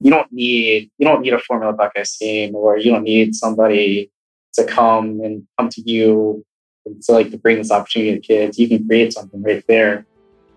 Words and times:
you 0.00 0.10
don't 0.10 0.30
need 0.32 0.90
you 0.98 1.06
don't 1.06 1.22
need 1.22 1.32
a 1.32 1.38
Formula 1.40 1.72
Buckeyes 1.72 2.16
team, 2.16 2.54
or 2.54 2.78
you 2.78 2.92
don't 2.92 3.02
need 3.02 3.34
somebody 3.34 4.10
to 4.54 4.64
come 4.64 5.20
and 5.20 5.46
come 5.58 5.68
to 5.70 5.80
you 5.80 6.44
to 7.02 7.12
like 7.12 7.30
to 7.30 7.38
bring 7.38 7.58
this 7.58 7.70
opportunity 7.70 8.18
to 8.18 8.20
kids. 8.20 8.58
You 8.58 8.68
can 8.68 8.86
create 8.86 9.12
something 9.12 9.42
right 9.42 9.64
there 9.66 10.06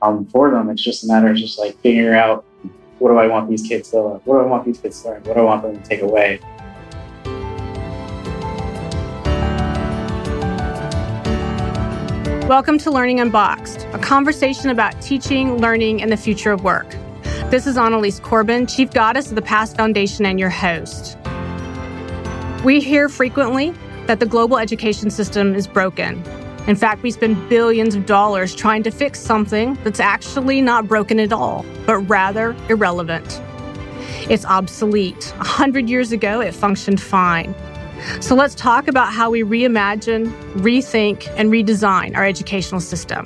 um, 0.02 0.26
for 0.28 0.52
them. 0.52 0.70
It's 0.70 0.84
just 0.84 1.04
a 1.04 1.08
matter 1.08 1.30
of 1.30 1.38
just 1.38 1.58
like 1.58 1.78
figuring 1.80 2.18
out 2.18 2.46
what 3.00 3.10
do 3.10 3.18
I 3.18 3.26
want 3.28 3.50
these 3.50 3.64
kids 3.64 3.90
to 3.90 4.02
learn? 4.02 4.22
what 4.26 4.38
do 4.38 4.44
I 4.44 4.46
want 4.46 4.66
these 4.66 4.78
kids 4.78 5.02
to 5.02 5.10
learn? 5.10 5.24
What 5.24 5.34
do 5.34 5.40
I 5.40 5.44
want 5.44 5.64
them 5.64 5.82
to 5.82 5.90
take 5.90 6.02
away? 6.02 6.40
Welcome 12.48 12.78
to 12.80 12.92
Learning 12.92 13.22
Unboxed, 13.22 13.88
a 13.94 13.98
conversation 13.98 14.70
about 14.70 15.02
teaching, 15.02 15.58
learning, 15.58 16.02
and 16.02 16.12
the 16.12 16.18
future 16.18 16.52
of 16.52 16.64
work. 16.64 16.96
This 17.52 17.68
is 17.68 17.78
Annalise 17.78 18.22
Corbin, 18.22 18.66
Chief 18.66 18.90
Goddess 18.92 19.28
of 19.28 19.36
the 19.36 19.42
Past 19.42 19.76
Foundation, 19.76 20.26
and 20.26 20.40
your 20.40 20.50
host. 20.50 21.18
We 22.64 22.80
hear 22.80 23.10
frequently 23.10 23.74
that 24.08 24.22
the 24.22 24.26
global 24.26 24.58
education 24.58 25.10
system 25.10 25.54
is 25.54 25.68
broken. 25.68 26.24
In 26.68 26.78
fact, 26.78 27.04
we 27.04 27.12
spend 27.12 27.50
billions 27.50 27.94
of 27.94 28.06
dollars 28.06 28.56
trying 28.56 28.84
to 28.84 28.90
fix 28.90 29.20
something 29.20 29.78
that's 29.84 30.00
actually 30.00 30.62
not 30.62 30.88
broken 30.88 31.20
at 31.20 31.34
all, 31.34 31.66
but 31.86 31.98
rather 32.10 32.56
irrelevant. 32.70 33.42
It's 34.30 34.46
obsolete. 34.46 35.34
A 35.42 35.44
hundred 35.44 35.90
years 35.90 36.14
ago, 36.14 36.40
it 36.40 36.56
functioned 36.56 37.02
fine. 37.02 37.54
So 38.22 38.34
let's 38.34 38.56
talk 38.56 38.88
about 38.88 39.12
how 39.12 39.30
we 39.30 39.44
reimagine, 39.44 40.32
rethink, 40.54 41.28
and 41.36 41.52
redesign 41.52 42.16
our 42.16 42.26
educational 42.26 42.80
system. 42.80 43.26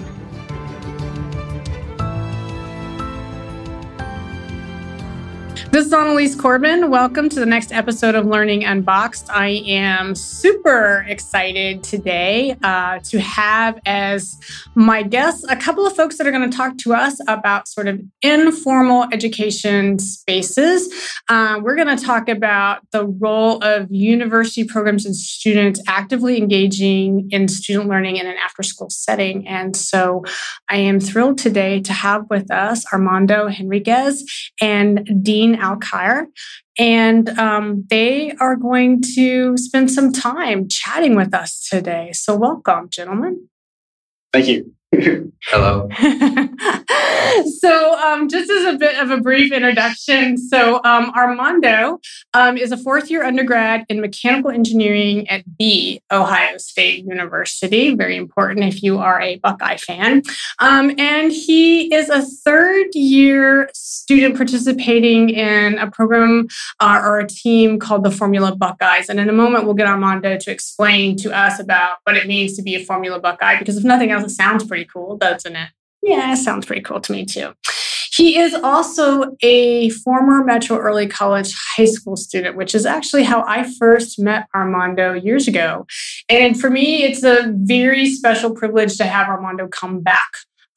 This 5.76 5.88
is 5.88 5.94
Annalise 5.94 6.36
Corbin. 6.36 6.90
Welcome 6.90 7.28
to 7.28 7.38
the 7.38 7.46
next 7.46 7.74
episode 7.74 8.16
of 8.16 8.26
Learning 8.26 8.64
Unboxed. 8.64 9.30
I 9.30 9.62
am 9.68 10.16
super 10.16 11.05
excited 11.05 11.84
today 11.84 12.55
uh, 12.63 12.99
to 12.99 13.20
have 13.20 13.82
as 13.86 14.40
my 14.74 15.04
guests 15.04 15.44
a 15.49 15.58
couple 15.58 15.86
of 15.86 15.94
folks 15.94 16.18
that 16.18 16.26
are 16.26 16.32
going 16.32 16.49
to 16.49 16.55
talk 16.55 16.77
to 16.77 16.94
us 16.94 17.20
about 17.27 17.68
sort 17.68 17.90
of 17.90 17.99
informal 18.22 19.08
education 19.12 19.99
spaces. 19.99 20.88
Uh, 21.27 21.60
we're 21.62 21.76
going 21.76 21.98
to 21.98 22.02
talk 22.02 22.30
about 22.30 22.80
the 22.92 23.05
role 23.05 23.62
of 23.62 23.92
university 23.92 24.64
programs 24.64 25.05
and 25.05 25.14
students 25.14 25.82
actively 25.90 26.38
engaging 26.38 27.27
in 27.32 27.49
student 27.49 27.90
learning 27.90 28.16
in 28.16 28.27
an 28.27 28.38
after 28.46 28.64
school 28.64 28.90
setting. 28.90 29.46
And 29.46 29.76
so 29.76 30.24
I 30.70 30.77
am 30.77 31.02
thrilled 31.02 31.38
today 31.38 31.82
to 31.82 31.92
have 31.92 32.30
with 32.30 32.49
us 32.49 32.86
Armando 32.94 33.49
Henriquez 33.49 34.24
and 34.62 35.21
Dean 35.21 35.65
Alkire. 35.66 36.27
And 36.77 37.30
um, 37.40 37.85
they 37.90 38.34
are 38.40 38.55
going 38.55 39.02
to 39.16 39.58
spend 39.58 39.91
some 39.91 40.12
time 40.12 40.68
chatting 40.70 41.16
with 41.16 41.34
us 41.34 41.68
today. 41.68 42.12
So, 42.13 42.35
welcome, 42.35 42.90
gentlemen. 42.90 43.48
Thank 44.34 44.48
you. 44.48 44.74
Hello. 45.48 45.90
so, 47.60 47.99
um, 47.99 48.27
just 48.29 48.49
as 48.49 48.74
a 48.74 48.77
bit 48.77 48.98
of 48.98 49.12
a 49.12 49.20
brief 49.20 49.52
introduction, 49.52 50.37
so 50.37 50.82
um, 50.84 51.12
Armando 51.15 51.99
um, 52.34 52.57
is 52.57 52.71
a 52.71 52.77
fourth 52.77 53.12
year 53.12 53.24
undergrad 53.24 53.85
in 53.90 54.02
mechanical 54.02 54.52
engineering 54.52 55.27
at 55.29 55.43
the 55.60 56.02
Ohio 56.12 56.57
State 56.57 57.05
University. 57.05 57.93
Very 57.93 58.15
important 58.15 58.63
if 58.63 58.82
you 58.82 58.98
are 58.98 59.20
a 59.21 59.37
Buckeye 59.37 59.77
fan. 59.77 60.24
Um, 60.60 60.96
and 60.98 61.32
he 61.32 61.93
is 61.93 62.09
a 62.09 62.21
third 62.21 62.87
year 62.93 63.70
student 63.74 64.38
participating 64.38 65.30
in 65.30 65.78
a 65.78 65.91
program 65.91 66.47
uh, 66.80 67.02
or 67.03 67.19
a 67.19 67.28
team 67.28 67.80
called 67.80 68.03
the 68.03 68.12
Formula 68.12 68.56
Buckeyes. 68.56 69.09
And 69.09 69.19
in 69.19 69.30
a 69.30 69.34
moment, 69.34 69.66
we'll 69.66 69.74
get 69.74 69.88
Armando 69.88 70.38
to 70.38 70.52
explain 70.52 71.18
to 71.18 71.35
us 71.35 71.59
about 71.59 71.97
what 72.03 72.16
it 72.16 72.28
means 72.28 72.56
to 72.56 72.63
be 72.63 72.75
a 72.75 72.84
Formula 72.84 73.19
Buckeye, 73.19 73.59
because 73.59 73.78
if 73.78 73.84
nothing 73.84 74.12
else, 74.12 74.24
it 74.24 74.30
sounds 74.30 74.64
pretty 74.64 74.84
cool, 74.91 75.18
doesn't 75.18 75.56
it? 75.56 75.69
Yeah, 76.01 76.35
sounds 76.35 76.66
pretty 76.66 76.81
cool 76.81 77.01
to 77.01 77.12
me 77.12 77.25
too. 77.25 77.53
He 78.16 78.38
is 78.40 78.53
also 78.53 79.35
a 79.41 79.90
former 79.90 80.44
Metro 80.44 80.78
Early 80.78 81.07
College 81.07 81.53
high 81.75 81.85
school 81.85 82.16
student, 82.16 82.56
which 82.56 82.73
is 82.73 82.85
actually 82.85 83.23
how 83.23 83.44
I 83.46 83.69
first 83.78 84.19
met 84.19 84.47
Armando 84.56 85.13
years 85.13 85.50
ago. 85.50 85.85
And 86.29 86.57
for 86.57 86.69
me, 86.69 87.03
it's 87.03 87.23
a 87.23 87.53
very 87.53 88.06
special 88.09 88.53
privilege 88.56 88.96
to 88.97 89.03
have 89.06 89.28
Armando 89.28 89.68
come 89.68 90.00
back 90.00 90.29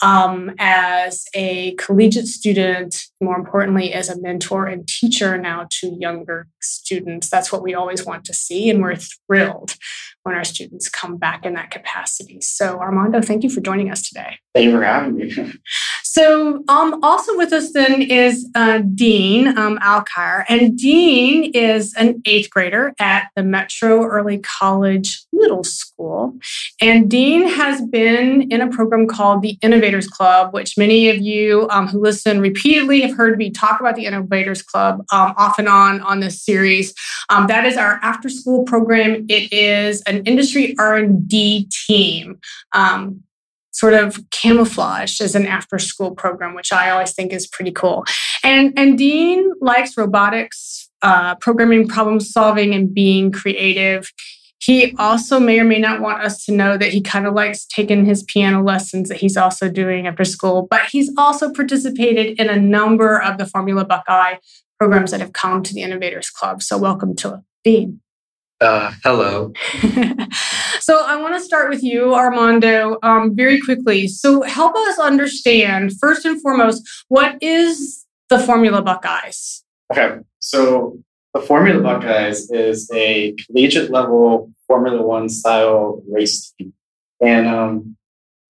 um, 0.03 0.53
as 0.59 1.25
a 1.35 1.75
collegiate 1.75 2.27
student, 2.27 3.05
more 3.21 3.37
importantly, 3.37 3.93
as 3.93 4.09
a 4.09 4.21
mentor 4.21 4.67
and 4.67 4.87
teacher 4.87 5.37
now 5.39 5.67
to 5.81 5.97
younger 5.99 6.49
students. 6.61 7.29
That's 7.29 7.53
what 7.53 7.63
we 7.63 7.75
always 7.75 8.05
want 8.05 8.25
to 8.27 8.35
see. 8.35 8.71
And 8.71 8.81
we're 8.83 8.97
thrilled 8.97 9.77
when 10.23 10.35
our 10.35 10.45
students 10.45 10.89
come 10.89 11.17
back 11.17 11.45
in 11.45 11.55
that 11.55 11.71
capacity. 11.71 12.41
So, 12.41 12.79
Armando, 12.79 13.21
thank 13.21 13.43
you 13.43 13.51
for 13.51 13.61
joining 13.61 13.91
us 13.91 14.09
today. 14.09 14.39
Thank 14.55 14.67
you 14.67 14.73
for 14.73 14.85
having 14.85 15.17
me. 15.17 15.55
So, 16.11 16.65
um, 16.69 16.99
also 17.05 17.37
with 17.37 17.53
us 17.53 17.73
then 17.73 18.03
is 18.03 18.49
uh, 18.57 18.79
Dean 18.79 19.57
um, 19.57 19.79
Alkire, 19.79 20.45
and 20.49 20.77
Dean 20.77 21.53
is 21.55 21.95
an 21.95 22.23
eighth 22.25 22.51
grader 22.51 22.93
at 22.99 23.29
the 23.37 23.45
Metro 23.45 24.03
Early 24.03 24.39
College 24.39 25.23
Middle 25.33 25.63
School. 25.63 26.35
And 26.81 27.09
Dean 27.11 27.47
has 27.47 27.81
been 27.83 28.51
in 28.51 28.61
a 28.61 28.69
program 28.69 29.07
called 29.07 29.43
the 29.43 29.59
Innovators 29.63 30.09
Club, 30.09 30.53
which 30.53 30.77
many 30.77 31.09
of 31.09 31.19
you 31.19 31.69
um, 31.71 31.87
who 31.87 32.01
listen 32.01 32.41
repeatedly 32.41 33.03
have 33.03 33.17
heard 33.17 33.39
me 33.39 33.51
talk 33.51 33.79
about 33.79 33.95
the 33.95 34.07
Innovators 34.07 34.63
Club 34.63 35.01
um, 35.13 35.35
off 35.37 35.59
and 35.59 35.69
on 35.69 36.01
on 36.01 36.21
this 36.21 36.43
series. 36.43 36.95
Um, 37.29 37.47
that 37.47 37.65
is 37.65 37.77
our 37.77 38.01
after-school 38.03 38.65
program. 38.65 39.27
It 39.29 39.53
is 39.53 40.03
an 40.03 40.18
industry 40.27 40.75
R&D 40.79 41.69
team 41.87 42.39
um, 42.73 43.23
sort 43.73 43.95
of 43.95 44.19
camouflaged 44.31 45.21
as 45.21 45.35
an 45.35 45.47
after 45.47 45.79
school 45.79 46.15
program, 46.15 46.55
which 46.55 46.73
I 46.73 46.91
always 46.91 47.13
think 47.13 47.33
is 47.33 47.47
pretty 47.47 47.71
cool. 47.71 48.05
And, 48.43 48.77
and 48.79 48.99
Dean 48.99 49.53
likes 49.61 49.97
robotics, 49.97 50.91
uh, 51.03 51.37
programming, 51.37 51.87
problem 51.87 52.19
solving, 52.19 52.75
and 52.75 52.93
being 52.93 53.31
creative. 53.31 54.11
He 54.61 54.97
also 54.99 55.39
may 55.39 55.61
or 55.61 55.65
may 55.65 55.79
not 55.79 56.01
want 56.01 56.23
us 56.23 56.45
to 56.47 56.53
know 56.53 56.77
that 56.77 56.93
he 56.93 57.01
kind 57.01 57.27
of 57.27 57.35
likes 57.35 57.65
taking 57.67 58.05
his 58.05 58.25
piano 58.25 58.63
lessons 58.63 59.09
that 59.09 59.19
he's 59.19 59.37
also 59.37 59.69
doing 59.69 60.09
after 60.09 60.25
school, 60.25 60.67
but 60.69 60.83
he's 60.91 61.13
also 61.17 61.53
participated 61.53 62.39
in 62.41 62.51
a 62.51 62.59
number 62.59 63.23
of 63.23 63.39
the 63.39 63.47
Formula 63.47 63.85
Buckeye 63.85 64.35
programs 64.79 65.13
that 65.13 65.21
have 65.21 65.33
come 65.33 65.63
to 65.63 65.73
the 65.73 65.83
Innovators 65.83 66.31
Club. 66.31 66.63
So, 66.63 66.77
welcome 66.77 67.15
to 67.17 67.45
Dean. 67.63 68.01
Uh, 68.61 68.93
hello. 69.05 69.53
so 70.81 71.05
I 71.07 71.17
want 71.21 71.35
to 71.35 71.41
start 71.41 71.71
with 71.71 71.83
you, 71.83 72.15
Armando, 72.15 72.99
um, 73.05 73.37
very 73.37 73.61
quickly. 73.61 74.09
So 74.09 74.43
help 74.43 74.75
us 74.75 74.99
understand, 74.99 75.93
first 76.01 76.25
and 76.25 76.43
foremost, 76.43 76.83
what 77.07 77.41
is 77.41 78.05
the 78.29 78.39
Formula 78.39 78.83
Buckeyes? 78.83 79.65
Okay, 79.93 80.19
so 80.41 80.99
the 81.35 81.41
Formula 81.41 81.81
Buckeyes 81.81 82.51
is 82.51 82.91
a 82.93 83.35
collegiate 83.47 83.91
level 83.91 84.53
Formula 84.67 85.03
One 85.03 85.29
style 85.29 86.03
race 86.11 86.53
team. 86.59 86.73
And 87.21 87.47
um, 87.47 87.97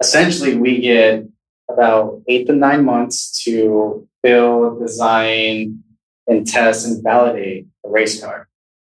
essentially, 0.00 0.56
we 0.56 0.80
get 0.80 1.24
about 1.70 2.22
eight 2.28 2.46
to 2.46 2.54
nine 2.54 2.84
months 2.84 3.42
to 3.44 4.08
build, 4.22 4.80
design, 4.80 5.84
and 6.26 6.46
test 6.46 6.86
and 6.86 7.02
validate 7.02 7.66
a 7.84 7.90
race 7.90 8.22
car. 8.22 8.47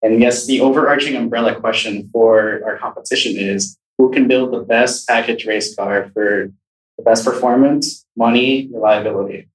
And 0.01 0.19
yes, 0.19 0.45
the 0.45 0.61
overarching 0.61 1.15
umbrella 1.15 1.59
question 1.59 2.09
for 2.11 2.61
our 2.65 2.77
competition 2.77 3.37
is 3.37 3.77
who 3.97 4.11
can 4.11 4.27
build 4.27 4.51
the 4.51 4.59
best 4.59 5.07
package 5.07 5.45
race 5.45 5.75
car 5.75 6.09
for 6.13 6.51
the 6.97 7.03
best 7.03 7.23
performance, 7.23 8.05
money, 8.15 8.69
reliability. 8.73 9.47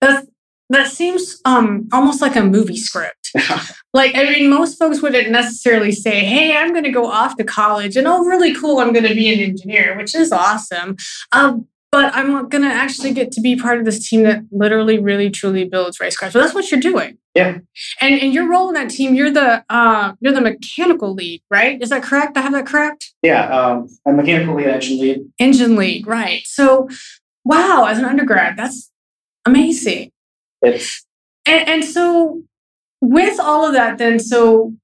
That 0.00 0.26
that 0.70 0.88
seems 0.88 1.40
um, 1.44 1.88
almost 1.92 2.22
like 2.22 2.36
a 2.36 2.42
movie 2.42 2.76
script. 2.76 3.30
like 3.94 4.14
I 4.14 4.24
mean, 4.24 4.50
most 4.50 4.78
folks 4.78 5.02
wouldn't 5.02 5.30
necessarily 5.30 5.92
say, 5.92 6.24
"Hey, 6.24 6.56
I'm 6.56 6.72
going 6.72 6.84
to 6.84 6.90
go 6.90 7.06
off 7.06 7.36
to 7.36 7.44
college, 7.44 7.96
and 7.96 8.06
oh, 8.06 8.24
really 8.24 8.54
cool, 8.54 8.78
I'm 8.78 8.92
going 8.92 9.06
to 9.06 9.14
be 9.14 9.32
an 9.32 9.40
engineer," 9.40 9.96
which 9.96 10.14
is 10.14 10.32
awesome. 10.32 10.96
Um, 11.32 11.66
but 11.94 12.12
I'm 12.12 12.48
going 12.48 12.64
to 12.64 12.74
actually 12.74 13.12
get 13.12 13.30
to 13.32 13.40
be 13.40 13.54
part 13.54 13.78
of 13.78 13.84
this 13.84 14.08
team 14.08 14.24
that 14.24 14.42
literally, 14.50 14.98
really, 14.98 15.30
truly 15.30 15.64
builds 15.64 16.00
race 16.00 16.16
cars. 16.16 16.32
So 16.32 16.40
that's 16.40 16.52
what 16.52 16.68
you're 16.68 16.80
doing. 16.80 17.18
Yeah. 17.36 17.58
And 18.00 18.20
and 18.20 18.34
your 18.34 18.50
role 18.50 18.66
in 18.66 18.74
that 18.74 18.90
team, 18.90 19.14
you're 19.14 19.30
the 19.30 19.64
uh, 19.70 20.14
you're 20.18 20.32
the 20.32 20.40
mechanical 20.40 21.14
lead, 21.14 21.40
right? 21.52 21.80
Is 21.80 21.90
that 21.90 22.02
correct? 22.02 22.36
I 22.36 22.40
have 22.40 22.50
that 22.50 22.66
correct? 22.66 23.12
Yeah, 23.22 23.46
um, 23.46 23.86
I'm 24.04 24.16
mechanical 24.16 24.56
lead, 24.56 24.66
engine 24.66 24.98
lead. 24.98 25.20
Engine 25.38 25.76
lead, 25.76 26.04
right? 26.04 26.42
So, 26.46 26.88
wow, 27.44 27.86
as 27.88 27.98
an 27.98 28.06
undergrad, 28.06 28.56
that's 28.56 28.90
amazing. 29.44 30.10
It's 30.62 31.06
and, 31.46 31.68
and 31.68 31.84
so 31.84 32.42
with 33.00 33.38
all 33.38 33.68
of 33.68 33.72
that, 33.74 33.98
then 33.98 34.18
so 34.18 34.74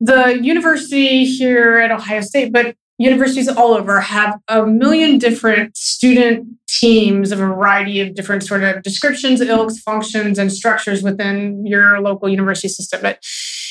the 0.00 0.36
university 0.42 1.24
here 1.24 1.78
at 1.78 1.92
Ohio 1.92 2.22
State, 2.22 2.52
but 2.52 2.74
universities 2.98 3.48
all 3.48 3.74
over 3.74 4.00
have 4.00 4.38
a 4.48 4.66
million 4.66 5.18
different 5.18 5.76
student 5.76 6.48
teams 6.68 7.30
of 7.30 7.40
a 7.40 7.46
variety 7.46 8.00
of 8.00 8.14
different 8.14 8.42
sort 8.42 8.62
of 8.62 8.82
descriptions, 8.82 9.40
ilks, 9.40 9.78
functions, 9.80 10.38
and 10.38 10.52
structures 10.52 11.02
within 11.02 11.64
your 11.66 12.00
local 12.00 12.28
university 12.28 12.68
system. 12.68 13.00
But 13.02 13.18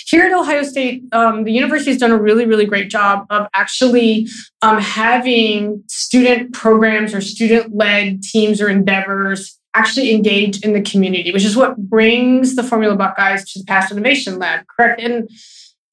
here 0.06 0.24
at 0.24 0.31
Ohio 0.31 0.63
State, 0.63 1.04
um, 1.12 1.44
the 1.44 1.51
university 1.51 1.92
has 1.92 2.00
done 2.00 2.12
a 2.12 2.22
really, 2.22 2.45
really 2.45 2.66
great 2.66 2.89
job 2.89 3.25
of 3.31 3.48
actually 3.56 4.27
um, 4.62 4.80
having 4.80 5.83
student 5.88 6.54
programs 6.54 7.13
or 7.13 7.21
student 7.21 7.75
led 7.75 8.21
teams 8.21 8.62
or 8.62 8.69
endeavors 8.69 9.60
actually 9.75 10.13
engage 10.13 10.62
in 10.62 10.74
the 10.74 10.81
community, 10.81 11.31
which 11.31 11.44
is 11.44 11.57
what 11.57 11.75
brings 11.78 12.56
the 12.56 12.63
Formula 12.63 12.95
Buckeyes 12.95 13.51
to 13.51 13.60
the 13.60 13.66
Past 13.66 13.92
Innovation 13.92 14.39
Lab, 14.39 14.66
correct? 14.68 15.01
And 15.01 15.30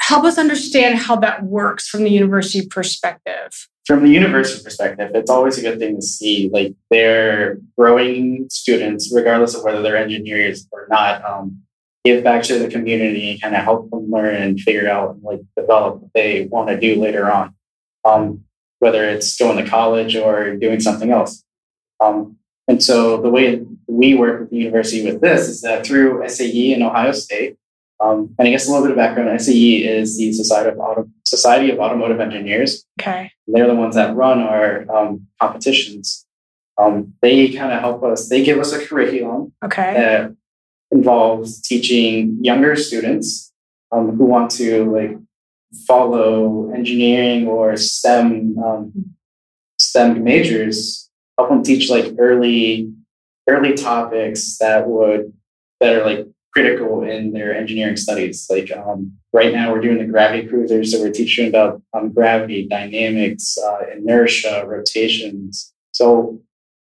help 0.03 0.25
us 0.25 0.39
understand 0.39 0.99
how 0.99 1.17
that 1.17 1.45
works 1.45 1.89
from 1.89 2.05
the 2.05 2.11
university 2.11 2.67
perspective 2.67 3.69
from 3.87 4.05
the 4.05 4.11
university 4.11 4.63
perspective, 4.63 5.11
it's 5.15 5.31
always 5.31 5.59
a 5.59 5.63
good 5.63 5.79
thing 5.79 5.97
to 5.97 6.03
see 6.03 6.49
like 6.53 6.75
they're 6.91 7.59
growing 7.77 8.47
students, 8.49 9.13
regardless 9.13 9.55
of 9.55 9.65
whether 9.65 9.83
they're 9.83 9.97
engineers 9.97 10.69
or 10.71 10.87
not, 10.89 11.25
um, 11.25 11.63
give 12.05 12.23
back 12.23 12.43
to 12.45 12.59
the 12.59 12.69
community 12.69 13.33
and 13.33 13.43
kind 13.43 13.55
of 13.55 13.63
help 13.63 13.91
them 13.91 14.11
learn 14.11 14.37
and 14.37 14.61
figure 14.61 14.89
out 14.89 15.15
and 15.15 15.23
like 15.23 15.41
develop 15.57 16.01
what 16.01 16.11
they 16.15 16.45
want 16.47 16.69
to 16.69 16.79
do 16.79 17.01
later 17.01 17.31
on. 17.31 17.55
Um, 18.05 18.45
whether 18.79 19.09
it's 19.09 19.37
going 19.37 19.63
to 19.63 19.71
college 19.71 20.17
or 20.17 20.57
doing 20.57 20.81
something 20.81 21.13
else. 21.13 21.45
Um, 22.01 22.37
and 22.67 22.83
so 22.83 23.21
the 23.23 23.31
way 23.31 23.65
we 23.87 24.15
work 24.15 24.41
with 24.41 24.51
the 24.51 24.57
university 24.57 25.05
with 25.05 25.21
this 25.21 25.49
is 25.49 25.61
that 25.63 25.87
through 25.87 26.29
SAE 26.29 26.75
in 26.75 26.83
Ohio 26.83 27.13
State, 27.13 27.57
um, 28.03 28.35
and 28.39 28.49
I 28.49 28.51
guess 28.51 28.67
a 28.67 28.71
little 28.71 28.85
bit 28.85 28.93
of 28.93 28.97
background, 28.97 29.41
SAE 29.41 29.85
is 29.85 30.19
the 30.19 30.33
Society 30.33 30.71
of, 30.71 30.79
Auto, 30.79 31.09
Society 31.25 31.71
of 31.71 31.79
Automotive 31.79 32.21
Engineers. 32.21 32.85
Okay. 33.01 33.31
They're 33.47 33.69
the 33.69 33.77
ones 33.77 33.95
that 33.95 34.17
run 34.17 34.41
our 34.41 34.91
um, 34.95 35.29
competitions. 35.41 36.27
Um, 36.79 37.15
they 37.23 37.53
kind 37.53 37.73
of 37.73 37.81
help 37.81 38.03
us, 38.03 38.29
they 38.29 38.43
give 38.43 38.59
us 38.59 38.73
a 38.73 38.85
curriculum 38.85 39.53
okay. 39.65 39.95
that 39.95 40.35
involves 40.91 41.61
teaching 41.61 42.39
younger 42.43 42.75
students 42.75 43.53
um, 43.93 44.17
who 44.17 44.25
want 44.25 44.51
to 44.53 44.91
like 44.91 45.17
follow 45.87 46.71
engineering 46.73 47.47
or 47.47 47.77
STEM 47.77 48.59
um, 48.59 49.15
STEM 49.79 50.23
majors, 50.25 51.11
help 51.39 51.51
them 51.51 51.63
teach 51.63 51.91
like 51.91 52.15
early 52.19 52.93
early 53.49 53.75
topics 53.75 54.59
that 54.59 54.87
would 54.87 55.33
that 55.81 55.95
are 55.95 56.05
like 56.05 56.27
critical 56.53 57.03
in 57.03 57.33
their 57.33 57.55
engineering 57.55 57.97
studies. 57.97 58.47
Like 58.51 58.71
um, 58.71 59.13
right 59.33 59.53
now, 59.53 59.73
we're 59.73 59.81
doing 59.81 59.99
the 59.99 60.05
gravity 60.05 60.47
cruisers, 60.47 60.93
so 60.93 61.01
we're 61.01 61.11
teaching 61.11 61.49
about 61.49 61.83
um, 61.95 62.13
gravity, 62.13 62.67
dynamics, 62.69 63.57
uh, 63.59 63.81
inertia, 63.97 64.65
rotations. 64.67 65.73
So 65.93 66.41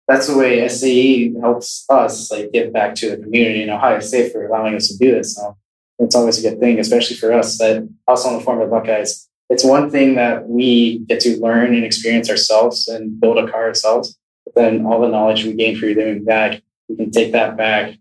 that's 0.08 0.28
the 0.28 0.36
way 0.36 0.66
SAE 0.68 1.34
helps 1.40 1.84
us 1.90 2.30
like 2.30 2.52
give 2.52 2.72
back 2.72 2.94
to 2.96 3.10
the 3.10 3.22
community 3.22 3.62
in 3.62 3.70
Ohio 3.70 4.00
State 4.00 4.32
for 4.32 4.46
allowing 4.46 4.76
us 4.76 4.88
to 4.88 4.96
do 4.96 5.10
this. 5.12 5.34
So 5.34 5.56
it's 5.98 6.14
always 6.14 6.44
a 6.44 6.48
good 6.48 6.60
thing, 6.60 6.78
especially 6.78 7.16
for 7.16 7.32
us 7.32 7.58
that 7.58 7.88
also 8.06 8.28
on 8.28 8.38
the 8.38 8.44
Formula 8.44 8.70
Buckeyes. 8.70 9.28
It's 9.48 9.64
one 9.64 9.90
thing 9.90 10.16
that 10.16 10.48
we 10.48 10.98
get 11.00 11.20
to 11.20 11.40
learn 11.40 11.74
and 11.74 11.84
experience 11.84 12.28
ourselves 12.28 12.88
and 12.88 13.20
build 13.20 13.38
a 13.38 13.50
car 13.50 13.64
ourselves. 13.64 14.16
But 14.44 14.54
then 14.54 14.86
all 14.86 15.00
the 15.00 15.08
knowledge 15.08 15.44
we 15.44 15.54
gain 15.54 15.76
through 15.76 15.94
doing 15.94 16.24
that, 16.24 16.62
we 16.88 16.96
can 16.96 17.10
take 17.10 17.32
that 17.32 17.56
back 17.56 17.94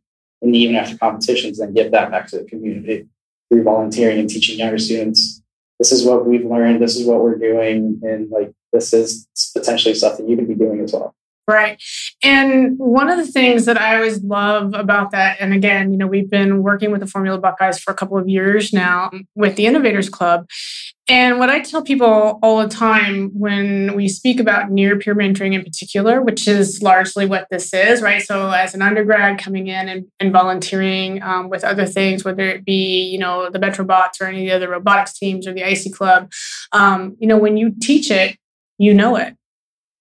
and 0.45 0.55
even 0.55 0.75
after 0.75 0.97
competitions, 0.97 1.59
then 1.59 1.73
give 1.73 1.91
that 1.91 2.11
back 2.11 2.27
to 2.27 2.39
the 2.39 2.45
community 2.45 3.07
through 3.49 3.63
volunteering 3.63 4.19
and 4.19 4.29
teaching 4.29 4.59
younger 4.59 4.77
students. 4.77 5.41
This 5.79 5.91
is 5.91 6.05
what 6.05 6.25
we've 6.25 6.45
learned. 6.45 6.81
This 6.81 6.95
is 6.95 7.05
what 7.05 7.21
we're 7.21 7.37
doing, 7.37 7.99
and 8.03 8.29
like 8.29 8.53
this 8.71 8.93
is 8.93 9.27
potentially 9.55 9.93
stuff 9.93 10.17
that 10.17 10.29
you 10.29 10.35
could 10.35 10.47
be 10.47 10.55
doing 10.55 10.81
as 10.81 10.93
well. 10.93 11.15
Right. 11.47 11.81
And 12.23 12.77
one 12.79 13.07
of 13.07 13.17
the 13.17 13.31
things 13.31 13.65
that 13.65 13.79
I 13.79 13.97
always 13.97 14.23
love 14.23 14.73
about 14.73 15.11
that, 15.11 15.37
and 15.39 15.53
again, 15.53 15.91
you 15.91 15.97
know, 15.97 16.07
we've 16.07 16.29
been 16.29 16.63
working 16.63 16.89
with 16.91 17.01
the 17.01 17.07
Formula 17.07 17.37
Buckeyes 17.37 17.79
for 17.79 17.91
a 17.91 17.93
couple 17.93 18.17
of 18.17 18.27
years 18.27 18.73
now 18.73 19.11
with 19.35 19.55
the 19.55 19.67
Innovators 19.67 20.09
Club. 20.09 20.47
And 21.07 21.37
what 21.37 21.51
I 21.51 21.59
tell 21.59 21.83
people 21.83 22.39
all 22.41 22.63
the 22.63 22.67
time 22.67 23.29
when 23.35 23.95
we 23.95 24.07
speak 24.07 24.39
about 24.39 24.71
near 24.71 24.97
peer 24.97 25.13
mentoring 25.13 25.53
in 25.53 25.63
particular, 25.63 26.19
which 26.19 26.47
is 26.47 26.81
largely 26.81 27.27
what 27.27 27.47
this 27.51 27.75
is, 27.75 28.01
right? 28.01 28.23
So, 28.23 28.49
as 28.49 28.73
an 28.73 28.81
undergrad 28.81 29.37
coming 29.37 29.67
in 29.67 29.87
and, 29.87 30.05
and 30.19 30.31
volunteering 30.31 31.21
um, 31.21 31.49
with 31.49 31.63
other 31.63 31.85
things, 31.85 32.25
whether 32.25 32.47
it 32.47 32.65
be, 32.65 33.03
you 33.03 33.19
know, 33.19 33.51
the 33.51 33.59
Metrobots 33.59 34.19
or 34.19 34.25
any 34.25 34.49
of 34.49 34.49
the 34.49 34.55
other 34.55 34.71
robotics 34.71 35.17
teams 35.17 35.45
or 35.45 35.53
the 35.53 35.61
IC 35.61 35.93
Club, 35.93 36.31
um, 36.71 37.15
you 37.19 37.27
know, 37.27 37.37
when 37.37 37.55
you 37.55 37.75
teach 37.79 38.09
it, 38.09 38.37
you 38.77 38.93
know 38.93 39.15
it 39.15 39.35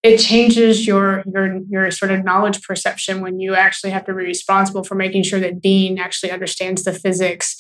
it 0.03 0.19
changes 0.19 0.87
your 0.87 1.25
your 1.33 1.61
your 1.69 1.91
sort 1.91 2.12
of 2.12 2.25
knowledge 2.25 2.62
perception 2.62 3.23
when 3.23 3.41
you 3.41 3.55
actually 3.55 3.91
have 3.91 4.05
to 4.05 4.12
be 4.12 4.23
responsible 4.23 4.85
for 4.85 4.95
making 4.95 5.23
sure 5.23 5.41
that 5.41 5.61
Dean 5.61 5.99
actually 5.99 6.31
understands 6.31 6.85
the 6.85 6.93
physics 6.93 7.57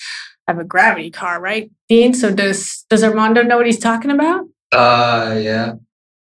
of 0.48 0.58
a 0.58 0.64
gravity 0.64 1.10
car, 1.10 1.40
right? 1.40 1.70
Dean, 1.88 2.14
so 2.14 2.32
does 2.32 2.84
does 2.90 3.02
Armando 3.02 3.42
know 3.42 3.56
what 3.56 3.66
he's 3.66 3.78
talking 3.78 4.10
about? 4.10 4.46
Uh 4.72 5.38
yeah. 5.40 5.74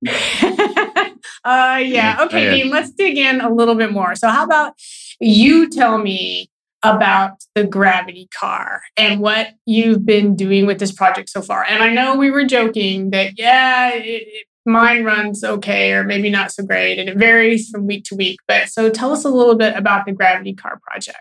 uh 1.45 1.81
yeah. 1.83 2.19
Okay. 2.23 2.51
Dean, 2.51 2.71
let's 2.71 2.91
dig 2.91 3.19
in 3.19 3.41
a 3.41 3.53
little 3.53 3.75
bit 3.75 3.93
more. 3.93 4.15
So 4.15 4.29
how 4.29 4.45
about 4.45 4.75
you 5.21 5.71
tell 5.71 5.99
me 5.99 6.51
about 6.83 7.45
the 7.55 7.65
gravity 7.65 8.29
car 8.39 8.83
and 8.97 9.21
what 9.21 9.49
you've 9.65 10.05
been 10.05 10.37
doing 10.37 10.67
with 10.67 10.79
this 10.79 10.93
project 10.93 11.31
so 11.31 11.41
far. 11.41 11.65
And 11.65 11.83
I 11.83 11.91
know 11.91 12.15
we 12.17 12.31
were 12.31 12.45
joking 12.45 13.11
that, 13.11 13.39
yeah, 13.39 13.91
it, 13.95 14.47
mine 14.67 15.05
runs 15.05 15.45
okay 15.45 15.93
or 15.93 16.05
maybe 16.05 16.31
not 16.31 16.51
so 16.51 16.65
great 16.65 16.99
and 16.99 17.09
it 17.09 17.17
varies 17.19 17.69
from 17.69 17.87
week 17.87 18.05
to 18.05 18.15
week 18.15 18.39
but 18.49 18.69
so 18.69 18.89
tell 18.89 19.13
us 19.13 19.25
a 19.25 19.29
little 19.29 19.57
bit 19.57 19.77
about 19.77 20.07
the 20.07 20.13
gravity 20.13 20.55
car 20.55 20.81
project 20.87 21.21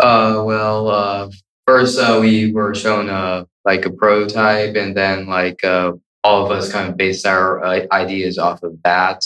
uh 0.00 0.40
well 0.44 0.88
uh 0.88 1.28
first 1.66 1.98
uh, 1.98 2.18
we 2.20 2.52
were 2.52 2.74
shown 2.74 3.08
uh 3.08 3.44
like 3.64 3.86
a 3.86 3.90
prototype 3.90 4.76
and 4.76 4.96
then 4.96 5.26
like 5.26 5.62
uh 5.64 5.92
all 6.22 6.44
of 6.44 6.50
us 6.50 6.72
kind 6.72 6.88
of 6.88 6.96
based 6.96 7.26
our 7.26 7.62
uh, 7.62 7.86
ideas 7.92 8.38
off 8.38 8.62
of 8.62 8.76
that 8.82 9.22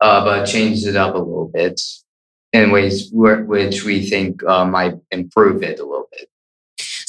uh 0.00 0.24
but 0.24 0.44
changed 0.46 0.86
it 0.86 0.96
up 0.96 1.14
a 1.14 1.18
little 1.18 1.50
bit 1.52 1.80
in 2.52 2.70
ways 2.70 3.10
which 3.12 3.84
we 3.84 4.08
think 4.08 4.42
might 4.42 4.94
improve 5.10 5.62
it 5.62 5.78
a 5.78 5.84
little 5.84 6.08
bit 6.10 6.28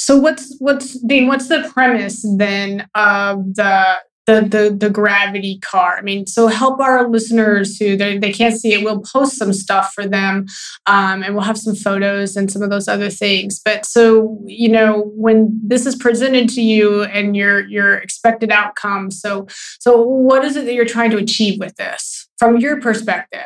so 0.08 0.16
what's 0.16 0.56
what's 0.60 0.94
Dean? 1.02 1.28
What's 1.28 1.50
the 1.50 1.70
premise 1.74 2.26
then 2.38 2.88
of 2.96 3.56
the 3.56 3.98
the, 4.28 4.42
the 4.42 4.76
the 4.78 4.90
gravity 4.90 5.58
car. 5.60 5.98
I 5.98 6.02
mean, 6.02 6.28
so 6.28 6.48
help 6.48 6.82
our 6.82 7.08
listeners 7.08 7.78
who 7.78 7.96
they, 7.96 8.18
they 8.18 8.32
can't 8.32 8.60
see 8.60 8.74
it. 8.74 8.84
We'll 8.84 9.00
post 9.00 9.38
some 9.38 9.54
stuff 9.54 9.94
for 9.94 10.06
them, 10.06 10.46
um, 10.86 11.24
and 11.24 11.34
we'll 11.34 11.46
have 11.46 11.58
some 11.58 11.76
photos 11.76 12.36
and 12.36 12.52
some 12.52 12.62
of 12.62 12.70
those 12.70 12.90
other 12.90 13.10
things. 13.10 13.62
But 13.64 13.86
so 13.86 14.38
you 14.46 14.70
know, 14.70 15.12
when 15.16 15.58
this 15.64 15.86
is 15.86 15.96
presented 15.96 16.50
to 16.50 16.62
you 16.62 17.04
and 17.04 17.38
your 17.38 17.66
your 17.68 17.96
expected 17.96 18.52
outcome, 18.52 19.12
so 19.12 19.48
so 19.80 20.02
what 20.02 20.44
is 20.44 20.58
it 20.58 20.66
that 20.66 20.74
you're 20.74 20.86
trying 20.86 21.12
to 21.12 21.18
achieve 21.18 21.58
with 21.60 21.76
this 21.78 22.28
from 22.38 22.58
your 22.58 22.82
perspective? 22.82 23.40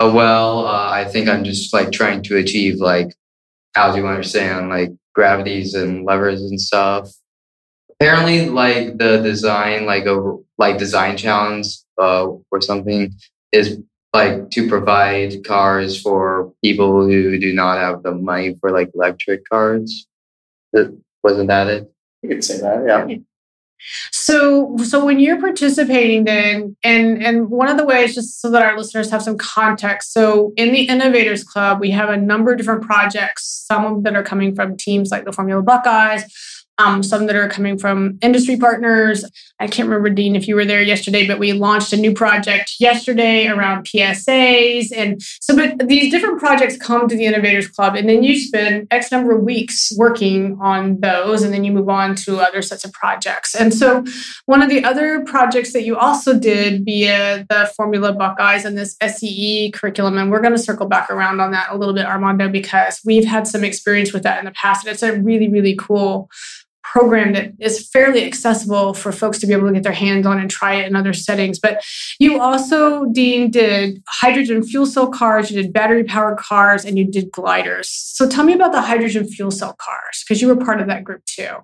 Uh, 0.00 0.10
well, 0.12 0.66
uh, 0.66 0.90
I 0.90 1.04
think 1.04 1.28
I'm 1.28 1.44
just 1.44 1.72
like 1.72 1.92
trying 1.92 2.22
to 2.24 2.36
achieve 2.36 2.80
like 2.80 3.14
how 3.76 3.92
do 3.92 3.98
you 3.98 4.08
understand 4.08 4.70
like 4.70 4.90
gravities 5.14 5.74
and 5.74 6.04
levers 6.04 6.42
and 6.42 6.60
stuff 6.60 7.10
apparently 7.98 8.48
like 8.48 8.98
the 8.98 9.18
design 9.22 9.86
like 9.86 10.06
a 10.06 10.36
like 10.58 10.78
design 10.78 11.16
challenge 11.16 11.78
uh, 12.00 12.26
or 12.50 12.60
something 12.60 13.12
is 13.52 13.78
like 14.12 14.50
to 14.50 14.68
provide 14.68 15.44
cars 15.44 16.00
for 16.00 16.52
people 16.64 17.06
who 17.06 17.38
do 17.38 17.52
not 17.52 17.78
have 17.78 18.02
the 18.02 18.14
money 18.14 18.54
for 18.60 18.70
like 18.70 18.90
electric 18.94 19.42
cars. 19.48 20.06
Wasn't 21.22 21.48
that 21.48 21.66
it? 21.68 21.92
You 22.22 22.28
could 22.28 22.44
say 22.44 22.60
that 22.60 22.84
yeah. 22.86 23.16
So 24.10 24.76
so 24.78 25.04
when 25.04 25.20
you're 25.20 25.40
participating 25.40 26.24
then 26.24 26.76
and 26.82 27.22
and 27.22 27.50
one 27.50 27.68
of 27.68 27.76
the 27.76 27.84
ways 27.84 28.14
just 28.14 28.40
so 28.40 28.50
that 28.50 28.62
our 28.62 28.76
listeners 28.76 29.10
have 29.10 29.22
some 29.22 29.36
context 29.36 30.12
so 30.12 30.52
in 30.56 30.72
the 30.72 30.88
innovators 30.88 31.44
club 31.44 31.78
we 31.78 31.90
have 31.90 32.08
a 32.08 32.16
number 32.16 32.52
of 32.52 32.56
different 32.56 32.82
projects 32.82 33.64
some 33.68 33.84
of 33.84 34.02
that 34.02 34.16
are 34.16 34.22
coming 34.22 34.54
from 34.54 34.78
teams 34.78 35.10
like 35.10 35.26
the 35.26 35.32
formula 35.32 35.62
buckeyes 35.62 36.24
um, 36.78 37.02
some 37.02 37.26
that 37.26 37.36
are 37.36 37.48
coming 37.48 37.78
from 37.78 38.18
industry 38.20 38.56
partners. 38.56 39.24
I 39.58 39.66
can't 39.66 39.88
remember, 39.88 40.10
Dean, 40.10 40.36
if 40.36 40.46
you 40.46 40.54
were 40.54 40.64
there 40.64 40.82
yesterday, 40.82 41.26
but 41.26 41.38
we 41.38 41.52
launched 41.54 41.92
a 41.92 41.96
new 41.96 42.12
project 42.12 42.74
yesterday 42.78 43.46
around 43.46 43.86
PSAs. 43.86 44.92
And 44.94 45.22
so, 45.22 45.56
but 45.56 45.88
these 45.88 46.10
different 46.10 46.38
projects 46.38 46.76
come 46.76 47.08
to 47.08 47.16
the 47.16 47.24
Innovators 47.24 47.68
Club, 47.68 47.94
and 47.96 48.08
then 48.08 48.22
you 48.22 48.38
spend 48.38 48.88
X 48.90 49.10
number 49.10 49.36
of 49.36 49.42
weeks 49.42 49.92
working 49.96 50.58
on 50.60 51.00
those, 51.00 51.42
and 51.42 51.52
then 51.52 51.64
you 51.64 51.72
move 51.72 51.88
on 51.88 52.14
to 52.16 52.38
other 52.38 52.60
sets 52.60 52.84
of 52.84 52.92
projects. 52.92 53.54
And 53.54 53.72
so, 53.72 54.04
one 54.44 54.62
of 54.62 54.68
the 54.68 54.84
other 54.84 55.24
projects 55.24 55.72
that 55.72 55.84
you 55.84 55.96
also 55.96 56.38
did 56.38 56.84
via 56.84 57.46
the 57.48 57.72
Formula 57.74 58.12
Buckeyes 58.12 58.64
and 58.64 58.76
this 58.76 58.96
SAE 59.02 59.70
curriculum, 59.72 60.18
and 60.18 60.30
we're 60.30 60.42
going 60.42 60.52
to 60.52 60.58
circle 60.58 60.86
back 60.86 61.10
around 61.10 61.40
on 61.40 61.52
that 61.52 61.68
a 61.70 61.76
little 61.76 61.94
bit, 61.94 62.04
Armando, 62.04 62.48
because 62.48 63.00
we've 63.04 63.24
had 63.24 63.46
some 63.46 63.64
experience 63.64 64.12
with 64.12 64.24
that 64.24 64.38
in 64.38 64.44
the 64.44 64.50
past, 64.50 64.84
and 64.84 64.92
it's 64.92 65.02
a 65.02 65.18
really, 65.20 65.48
really 65.48 65.74
cool 65.74 66.28
program 66.92 67.32
that 67.32 67.52
is 67.58 67.88
fairly 67.88 68.24
accessible 68.24 68.94
for 68.94 69.12
folks 69.12 69.38
to 69.40 69.46
be 69.46 69.52
able 69.52 69.66
to 69.66 69.74
get 69.74 69.82
their 69.82 69.92
hands 69.92 70.26
on 70.26 70.38
and 70.38 70.50
try 70.50 70.74
it 70.74 70.86
in 70.86 70.96
other 70.96 71.12
settings. 71.12 71.58
But 71.58 71.84
you 72.18 72.40
also, 72.40 73.06
Dean, 73.06 73.50
did 73.50 74.02
hydrogen 74.08 74.62
fuel 74.62 74.86
cell 74.86 75.08
cars, 75.08 75.50
you 75.50 75.60
did 75.60 75.72
battery 75.72 76.04
powered 76.04 76.38
cars, 76.38 76.84
and 76.84 76.96
you 76.96 77.04
did 77.04 77.30
gliders. 77.30 77.88
So 77.88 78.28
tell 78.28 78.44
me 78.44 78.54
about 78.54 78.72
the 78.72 78.82
hydrogen 78.82 79.26
fuel 79.26 79.50
cell 79.50 79.74
cars, 79.78 80.24
because 80.24 80.40
you 80.40 80.48
were 80.48 80.56
part 80.56 80.80
of 80.80 80.86
that 80.86 81.04
group 81.04 81.24
too. 81.26 81.56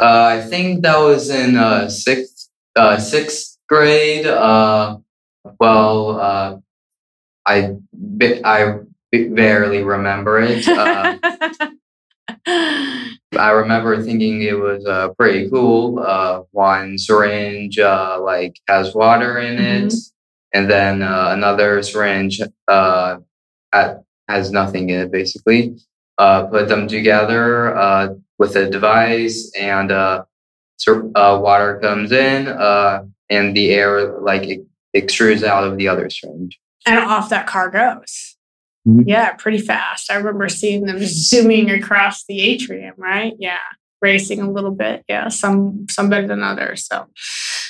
Uh, 0.00 0.38
I 0.38 0.40
think 0.40 0.82
that 0.82 0.98
was 0.98 1.30
in 1.30 1.56
uh, 1.56 1.88
sixth 1.88 2.48
uh, 2.74 2.98
sixth 2.98 3.58
grade. 3.68 4.26
Uh, 4.26 4.98
well, 5.60 6.20
uh, 6.20 6.56
I 7.46 7.76
I 8.44 8.78
barely 9.12 9.82
remember 9.82 10.40
it. 10.40 10.66
I 12.46 13.50
remember 13.50 14.02
thinking 14.02 14.42
it 14.42 14.58
was 14.58 14.84
uh, 14.86 15.10
pretty 15.10 15.48
cool. 15.48 15.98
Uh, 16.00 16.42
one 16.50 16.98
syringe 16.98 17.78
uh, 17.78 18.18
like 18.20 18.60
has 18.68 18.94
water 18.94 19.38
in 19.38 19.58
it, 19.58 19.84
mm-hmm. 19.84 20.58
and 20.58 20.70
then 20.70 21.02
uh, 21.02 21.30
another 21.30 21.82
syringe 21.82 22.40
uh, 22.68 23.18
has 23.72 24.50
nothing 24.50 24.90
in 24.90 25.00
it. 25.00 25.12
Basically, 25.12 25.76
uh, 26.18 26.46
put 26.46 26.68
them 26.68 26.88
together 26.88 28.18
with 28.38 28.56
a 28.56 28.68
device, 28.68 29.50
and 29.58 29.90
water 31.16 31.78
comes 31.80 32.12
in, 32.12 32.48
and 32.48 33.56
the 33.56 33.70
air 33.70 34.20
like 34.20 34.42
it 34.42 34.66
extrudes 34.96 35.42
out 35.42 35.64
of 35.64 35.78
the 35.78 35.88
other 35.88 36.10
syringe, 36.10 36.58
and 36.86 36.98
off 36.98 37.30
that 37.30 37.46
car 37.46 37.70
goes. 37.70 38.31
Mm-hmm. 38.86 39.08
Yeah, 39.08 39.32
pretty 39.32 39.58
fast. 39.58 40.10
I 40.10 40.16
remember 40.16 40.48
seeing 40.48 40.84
them 40.86 40.98
zooming 41.00 41.70
across 41.70 42.24
the 42.24 42.40
atrium, 42.40 42.94
right? 42.96 43.34
Yeah, 43.38 43.58
racing 44.00 44.40
a 44.40 44.50
little 44.50 44.72
bit. 44.72 45.04
Yeah, 45.08 45.28
some 45.28 45.86
some 45.90 46.10
better 46.10 46.26
than 46.26 46.42
others. 46.42 46.86
So, 46.86 47.06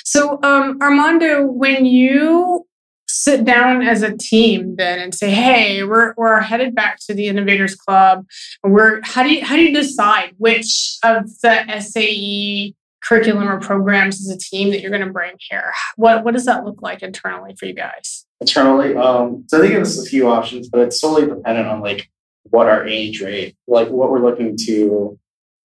so 0.03 0.39
um, 0.43 0.79
Armando, 0.81 1.45
when 1.45 1.85
you 1.85 2.65
sit 3.13 3.45
down 3.45 3.83
as 3.83 4.01
a 4.01 4.17
team 4.17 4.75
then 4.75 4.99
and 4.99 5.13
say, 5.13 5.29
"Hey, 5.29 5.83
we're 5.83 6.13
we're 6.17 6.41
headed 6.41 6.73
back 6.73 6.97
to 7.05 7.13
the 7.13 7.27
Innovators 7.27 7.75
Club. 7.75 8.25
We're 8.63 9.01
how 9.03 9.23
do 9.23 9.33
you 9.33 9.45
how 9.45 9.55
do 9.55 9.61
you 9.63 9.73
decide 9.73 10.33
which 10.37 10.97
of 11.03 11.25
the 11.41 11.79
SAE 11.79 12.73
curriculum 13.03 13.49
or 13.49 13.59
programs 13.59 14.21
as 14.21 14.29
a 14.29 14.37
team 14.37 14.71
that 14.71 14.81
you're 14.81 14.91
going 14.91 15.05
to 15.05 15.13
bring 15.13 15.35
here? 15.39 15.73
What 15.95 16.23
what 16.23 16.33
does 16.33 16.45
that 16.45 16.65
look 16.65 16.81
like 16.81 17.03
internally 17.03 17.55
for 17.57 17.65
you 17.65 17.73
guys? 17.73 18.25
Internally, 18.43 18.95
um, 18.97 19.45
so 19.47 19.61
they 19.61 19.69
give 19.69 19.81
us 19.81 19.97
a 19.97 20.05
few 20.05 20.27
options, 20.27 20.67
but 20.67 20.81
it's 20.81 20.99
solely 20.99 21.25
dependent 21.25 21.65
on 21.65 21.79
like 21.79 22.09
what 22.49 22.67
our 22.67 22.85
age 22.85 23.21
rate, 23.21 23.55
like 23.67 23.87
what 23.87 24.11
we're 24.11 24.21
looking 24.21 24.57
to 24.65 25.17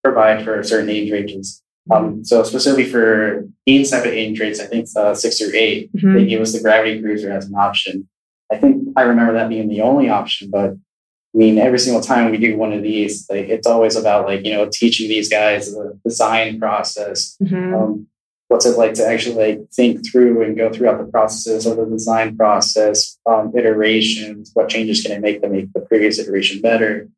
provide 0.04 0.44
for 0.44 0.62
certain 0.62 0.88
age 0.88 1.10
ranges. 1.10 1.60
Um, 1.90 2.24
so 2.24 2.44
specifically 2.44 2.84
for 2.84 3.48
Dean's 3.66 3.90
type 3.90 4.04
of 4.04 4.12
age 4.12 4.38
rates, 4.38 4.60
I 4.60 4.66
think 4.66 4.84
it's 4.84 4.96
uh, 4.96 5.12
six 5.14 5.40
or 5.40 5.52
8 5.52 5.92
mm-hmm. 5.92 6.14
they 6.14 6.26
gave 6.26 6.40
us 6.40 6.52
the 6.52 6.60
Gravity 6.60 7.00
Cruiser 7.00 7.32
as 7.32 7.46
an 7.46 7.56
option. 7.56 8.08
I 8.52 8.58
think 8.58 8.88
I 8.96 9.02
remember 9.02 9.32
that 9.32 9.48
being 9.48 9.68
the 9.68 9.82
only 9.82 10.08
option, 10.08 10.50
but 10.50 10.70
I 10.70 11.36
mean, 11.36 11.58
every 11.58 11.80
single 11.80 12.00
time 12.00 12.30
we 12.30 12.38
do 12.38 12.56
one 12.56 12.72
of 12.72 12.82
these, 12.82 13.28
like 13.28 13.48
it's 13.48 13.66
always 13.66 13.96
about 13.96 14.26
like 14.26 14.44
you 14.44 14.52
know 14.52 14.68
teaching 14.72 15.08
these 15.08 15.28
guys 15.28 15.72
the 15.72 15.98
design 16.04 16.60
process. 16.60 17.36
Mm-hmm. 17.42 17.74
Um, 17.74 18.06
what's 18.48 18.66
it 18.66 18.76
like 18.78 18.94
to 18.94 19.06
actually 19.06 19.36
like 19.36 19.70
think 19.70 20.10
through 20.10 20.42
and 20.42 20.56
go 20.56 20.72
throughout 20.72 20.98
the 20.98 21.10
processes 21.10 21.66
of 21.66 21.76
the 21.76 21.86
design 21.86 22.36
process, 22.36 23.18
um, 23.26 23.52
iterations, 23.56 24.50
what 24.54 24.68
changes 24.68 25.02
can 25.02 25.12
I 25.12 25.18
make 25.18 25.42
to 25.42 25.48
make 25.48 25.72
the 25.72 25.80
previous 25.80 26.18
iteration 26.18 26.60
better, 26.60 27.08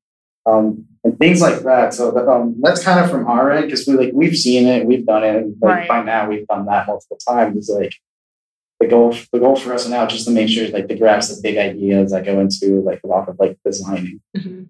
um, 0.44 0.87
and 1.04 1.18
things 1.18 1.40
like 1.40 1.60
that. 1.60 1.94
So 1.94 2.10
that, 2.10 2.28
um, 2.28 2.56
that's 2.60 2.82
kind 2.82 3.00
of 3.00 3.10
from 3.10 3.26
our 3.26 3.50
end 3.50 3.66
because 3.66 3.87
we 3.87 3.94
like 3.94 4.10
we've 4.12 4.37
seen 4.37 4.66
it, 4.66 4.87
we've 4.87 5.06
done 5.06 5.25
it, 5.25 5.37
and 5.37 5.56
like, 5.60 5.76
right. 5.76 5.88
by 5.88 6.02
now 6.02 6.28
we've 6.28 6.46
done 6.46 6.66
that 6.66 6.87
multiple 6.87 7.18
times. 7.26 7.56
It's 7.56 7.68
like 7.68 7.94
the 8.80 8.88
goal 8.88 9.14
the 9.32 9.38
goal 9.38 9.56
for 9.56 9.72
us 9.72 9.88
now 9.88 10.06
just 10.06 10.25
to 10.25 10.32
make 10.32 10.49
sure 10.49 10.68
like 10.68 10.88
to 10.88 10.96
grasp 10.96 11.34
the 11.34 11.42
big 11.42 11.58
ideas 11.58 12.10
that 12.10 12.25
go 12.25 12.40
into 12.40 12.80
like 12.80 13.00
a 13.04 13.06
lot 13.06 13.28
of 13.28 13.38
like 13.38 13.58
designing. 13.64 14.20
Mm-hmm. 14.37 14.64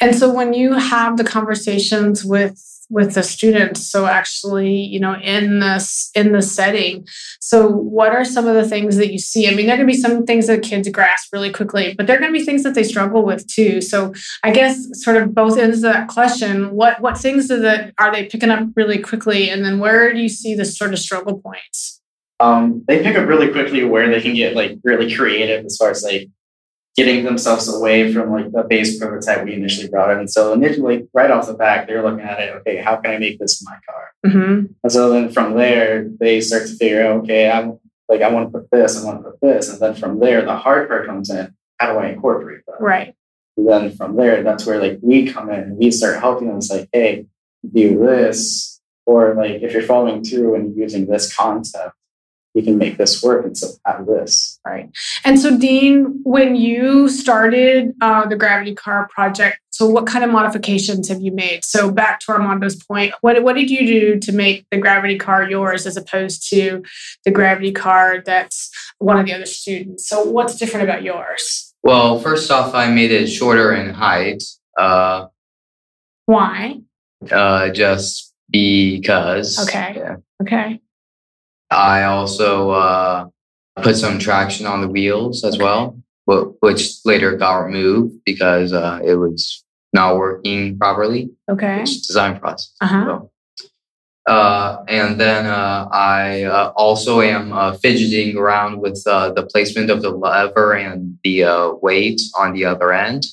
And 0.00 0.14
so 0.14 0.32
when 0.32 0.54
you 0.54 0.74
have 0.74 1.16
the 1.16 1.24
conversations 1.24 2.24
with 2.24 2.64
with 2.90 3.12
the 3.12 3.22
students 3.22 3.86
so 3.86 4.06
actually 4.06 4.72
you 4.72 4.98
know 4.98 5.14
in 5.16 5.58
this 5.60 6.10
in 6.14 6.32
the 6.32 6.40
setting 6.40 7.06
so 7.38 7.68
what 7.68 8.12
are 8.12 8.24
some 8.24 8.46
of 8.46 8.54
the 8.54 8.66
things 8.66 8.96
that 8.96 9.12
you 9.12 9.18
see? 9.18 9.46
I 9.46 9.54
mean 9.54 9.66
there 9.66 9.74
are 9.74 9.76
going 9.76 9.86
to 9.86 9.92
be 9.92 10.00
some 10.00 10.24
things 10.24 10.46
that 10.46 10.62
kids 10.62 10.88
grasp 10.88 11.30
really 11.30 11.52
quickly 11.52 11.94
but 11.94 12.06
there 12.06 12.16
are 12.16 12.18
going 12.18 12.32
to 12.32 12.38
be 12.38 12.44
things 12.44 12.62
that 12.62 12.74
they 12.74 12.82
struggle 12.82 13.24
with 13.24 13.46
too. 13.46 13.82
So 13.82 14.14
i 14.42 14.50
guess 14.50 14.78
sort 15.02 15.18
of 15.18 15.34
both 15.34 15.58
ends 15.58 15.78
of 15.78 15.92
that 15.92 16.08
question 16.08 16.74
what 16.74 17.00
what 17.00 17.18
things 17.18 17.50
are 17.50 17.60
that 17.60 17.92
are 17.98 18.12
they 18.12 18.24
picking 18.26 18.50
up 18.50 18.68
really 18.74 18.98
quickly? 18.98 19.50
And 19.50 19.64
then 19.64 19.78
where 19.78 20.12
do 20.12 20.20
you 20.20 20.28
see 20.28 20.54
the 20.54 20.64
sort 20.64 20.92
of 20.92 20.98
struggle 20.98 21.40
points? 21.40 22.00
Um, 22.40 22.84
they 22.86 23.02
pick 23.02 23.16
up 23.16 23.28
really 23.28 23.50
quickly 23.50 23.84
where 23.84 24.08
they 24.08 24.20
can 24.20 24.34
get 24.34 24.54
like 24.54 24.78
really 24.84 25.12
creative 25.12 25.64
as 25.64 25.76
far 25.76 25.90
as 25.90 26.02
like 26.04 26.28
getting 26.98 27.22
themselves 27.22 27.72
away 27.72 28.12
from 28.12 28.32
like 28.32 28.50
the 28.50 28.64
base 28.64 28.98
prototype 28.98 29.44
we 29.44 29.54
initially 29.54 29.86
brought 29.86 30.10
in. 30.18 30.26
So 30.26 30.52
initially, 30.52 31.06
right 31.14 31.30
off 31.30 31.46
the 31.46 31.54
bat, 31.54 31.86
they're 31.86 32.02
looking 32.02 32.24
at 32.24 32.40
it. 32.40 32.50
Okay, 32.56 32.78
how 32.78 32.96
can 32.96 33.12
I 33.12 33.18
make 33.18 33.38
this 33.38 33.64
my 33.64 33.78
car? 33.88 34.10
Mm-hmm. 34.26 34.66
And 34.82 34.92
so 34.92 35.08
then 35.12 35.30
from 35.30 35.54
there, 35.54 36.08
they 36.18 36.40
start 36.40 36.66
to 36.66 36.74
figure 36.74 37.06
out. 37.06 37.20
Okay, 37.20 37.48
I'm 37.48 37.78
like 38.08 38.20
I 38.22 38.30
want 38.32 38.50
to 38.50 38.58
put 38.58 38.68
this, 38.72 39.00
I 39.00 39.06
want 39.06 39.22
to 39.22 39.30
put 39.30 39.40
this, 39.40 39.68
and 39.70 39.78
then 39.78 39.94
from 39.94 40.18
there, 40.18 40.44
the 40.44 40.56
hard 40.56 40.88
part 40.88 41.06
comes 41.06 41.30
in. 41.30 41.54
How 41.78 41.92
do 41.92 42.00
I 42.00 42.08
incorporate 42.08 42.62
that? 42.66 42.80
Right. 42.80 43.14
And 43.56 43.68
then 43.68 43.96
from 43.96 44.16
there, 44.16 44.42
that's 44.42 44.66
where 44.66 44.80
like 44.80 44.98
we 45.00 45.30
come 45.30 45.50
in 45.50 45.60
and 45.60 45.78
we 45.78 45.92
start 45.92 46.18
helping 46.18 46.48
them. 46.48 46.56
It's 46.56 46.68
like, 46.68 46.88
hey, 46.92 47.26
do 47.62 47.96
this, 48.04 48.80
or 49.06 49.34
like 49.34 49.62
if 49.62 49.72
you're 49.72 49.82
following 49.82 50.24
through 50.24 50.56
and 50.56 50.76
using 50.76 51.06
this 51.06 51.32
concept, 51.32 51.94
we 52.54 52.62
can 52.62 52.78
make 52.78 52.96
this 52.96 53.22
work 53.22 53.44
and 53.44 53.56
so 53.56 53.68
have 53.86 54.06
this. 54.06 54.58
Right. 54.66 54.90
And 55.24 55.38
so, 55.38 55.58
Dean, 55.58 56.20
when 56.24 56.56
you 56.56 57.08
started 57.08 57.94
uh, 58.00 58.26
the 58.26 58.36
Gravity 58.36 58.74
Car 58.74 59.08
project, 59.12 59.58
so 59.70 59.88
what 59.88 60.06
kind 60.06 60.24
of 60.24 60.30
modifications 60.30 61.08
have 61.08 61.20
you 61.20 61.30
made? 61.30 61.64
So, 61.64 61.90
back 61.90 62.20
to 62.20 62.32
Armando's 62.32 62.82
point, 62.82 63.14
what, 63.20 63.42
what 63.42 63.54
did 63.54 63.70
you 63.70 63.86
do 63.86 64.18
to 64.18 64.32
make 64.32 64.66
the 64.70 64.78
Gravity 64.78 65.18
Car 65.18 65.48
yours 65.48 65.86
as 65.86 65.96
opposed 65.96 66.48
to 66.50 66.82
the 67.24 67.30
Gravity 67.30 67.72
Car 67.72 68.22
that's 68.24 68.70
one 68.98 69.18
of 69.18 69.26
the 69.26 69.34
other 69.34 69.46
students? 69.46 70.08
So, 70.08 70.24
what's 70.24 70.56
different 70.56 70.88
about 70.88 71.02
yours? 71.02 71.74
Well, 71.82 72.18
first 72.18 72.50
off, 72.50 72.74
I 72.74 72.90
made 72.90 73.12
it 73.12 73.28
shorter 73.28 73.72
in 73.72 73.94
height. 73.94 74.42
Uh, 74.76 75.26
Why? 76.26 76.80
Uh, 77.30 77.70
just 77.70 78.34
because. 78.50 79.68
Okay. 79.68 79.94
Yeah. 79.96 80.16
Okay. 80.42 80.80
I 81.70 82.04
also 82.04 82.70
uh, 82.70 83.26
put 83.82 83.96
some 83.96 84.18
traction 84.18 84.66
on 84.66 84.80
the 84.80 84.88
wheels 84.88 85.44
as 85.44 85.58
well, 85.58 85.98
which 86.26 86.98
later 87.04 87.36
got 87.36 87.58
removed 87.58 88.24
because 88.24 88.72
uh, 88.72 89.00
it 89.04 89.14
was 89.14 89.64
not 89.92 90.16
working 90.16 90.78
properly. 90.78 91.30
Okay. 91.50 91.80
design 91.80 92.38
process. 92.38 92.74
Uh-huh. 92.80 93.04
So, 93.04 93.30
uh, 94.28 94.84
and 94.88 95.18
then 95.18 95.46
uh, 95.46 95.88
I 95.90 96.42
uh, 96.42 96.72
also 96.76 97.22
am 97.22 97.52
uh, 97.52 97.72
fidgeting 97.78 98.36
around 98.36 98.80
with 98.80 99.02
uh, 99.06 99.32
the 99.32 99.46
placement 99.46 99.88
of 99.88 100.02
the 100.02 100.10
lever 100.10 100.74
and 100.74 101.18
the 101.24 101.44
uh, 101.44 101.70
weight 101.80 102.20
on 102.36 102.52
the 102.52 102.66
other 102.66 102.92
end 102.92 103.24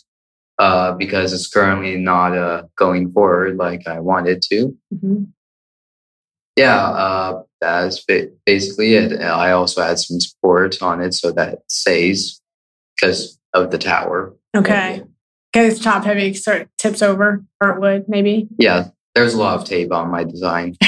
because 0.97 1.33
it's 1.33 1.47
currently 1.47 1.97
not 1.97 2.69
going 2.77 3.11
forward 3.11 3.57
like 3.57 3.85
I 3.87 3.99
wanted 3.99 4.41
to. 4.43 4.77
Mm-hmm. 4.93 5.23
Yeah, 6.55 7.41
that's 7.59 8.05
basically 8.45 8.95
it. 8.95 9.19
I 9.21 9.51
also 9.51 9.81
had 9.81 9.99
some 9.99 10.19
support 10.19 10.81
on 10.81 11.01
it 11.01 11.13
so 11.13 11.31
that 11.31 11.53
it 11.53 11.59
stays 11.67 12.41
because 12.95 13.39
of 13.53 13.71
the 13.71 13.77
tower. 13.77 14.33
Okay. 14.55 15.03
Because 15.51 15.73
it's 15.73 15.83
top 15.83 16.03
heavy, 16.03 16.33
sort 16.33 16.61
of 16.61 16.67
tips 16.77 17.01
over, 17.01 17.43
or 17.61 17.69
it 17.71 17.79
would 17.79 18.09
maybe. 18.09 18.47
Yeah, 18.57 18.89
there's 19.15 19.33
a 19.33 19.37
lot 19.37 19.59
of 19.59 19.65
tape 19.65 19.91
on 19.91 20.11
my 20.11 20.23
design. 20.23 20.75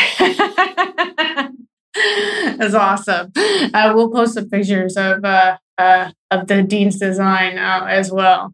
That's 2.57 2.73
awesome. 2.73 3.31
Uh, 3.35 3.93
we'll 3.95 4.11
post 4.11 4.33
some 4.35 4.49
pictures 4.49 4.97
of 4.97 5.23
uh, 5.23 5.57
uh, 5.77 6.11
of 6.31 6.47
the 6.47 6.63
dean's 6.63 6.99
design 6.99 7.57
uh, 7.57 7.85
as 7.87 8.11
well. 8.11 8.51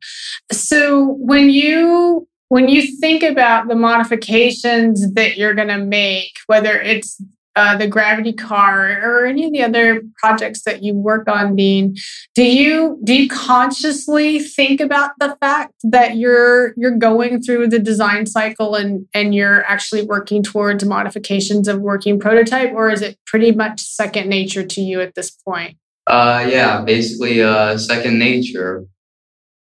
So 0.52 1.16
when 1.20 1.50
you 1.50 2.28
when 2.54 2.70
you 2.70 2.84
think 3.00 3.24
about 3.24 3.68
the 3.68 3.74
modifications 3.74 5.12
that 5.14 5.38
you're 5.38 5.56
going 5.56 5.70
to 5.70 5.80
make, 5.80 6.38
whether 6.46 6.80
it's 6.80 7.20
uh, 7.56 7.76
the 7.76 7.88
gravity 7.88 8.32
car 8.32 9.00
or 9.04 9.26
any 9.26 9.48
of 9.48 9.52
the 9.52 9.64
other 9.64 10.04
projects 10.18 10.62
that 10.62 10.84
you 10.84 10.96
work 10.96 11.30
on 11.30 11.56
dean 11.56 11.96
do 12.34 12.44
you 12.44 13.00
do 13.04 13.14
you 13.14 13.30
consciously 13.30 14.40
think 14.40 14.82
about 14.82 15.12
the 15.20 15.38
fact 15.40 15.72
that 15.84 16.18
you're 16.18 16.74
you're 16.78 16.98
going 16.98 17.40
through 17.44 17.68
the 17.68 17.78
design 17.78 18.26
cycle 18.26 18.74
and 18.74 19.06
and 19.14 19.36
you're 19.36 19.64
actually 19.66 20.02
working 20.02 20.42
towards 20.42 20.84
modifications 20.84 21.68
of 21.68 21.80
working 21.80 22.20
prototype 22.20 22.72
or 22.74 22.90
is 22.90 23.04
it 23.04 23.20
pretty 23.28 23.52
much 23.52 23.82
second 23.82 24.28
nature 24.28 24.66
to 24.66 24.82
you 24.82 25.00
at 25.00 25.14
this 25.14 25.30
point? 25.30 25.78
Uh 26.08 26.44
yeah 26.50 26.82
basically 26.82 27.44
uh 27.44 27.78
second 27.78 28.18
nature 28.18 28.88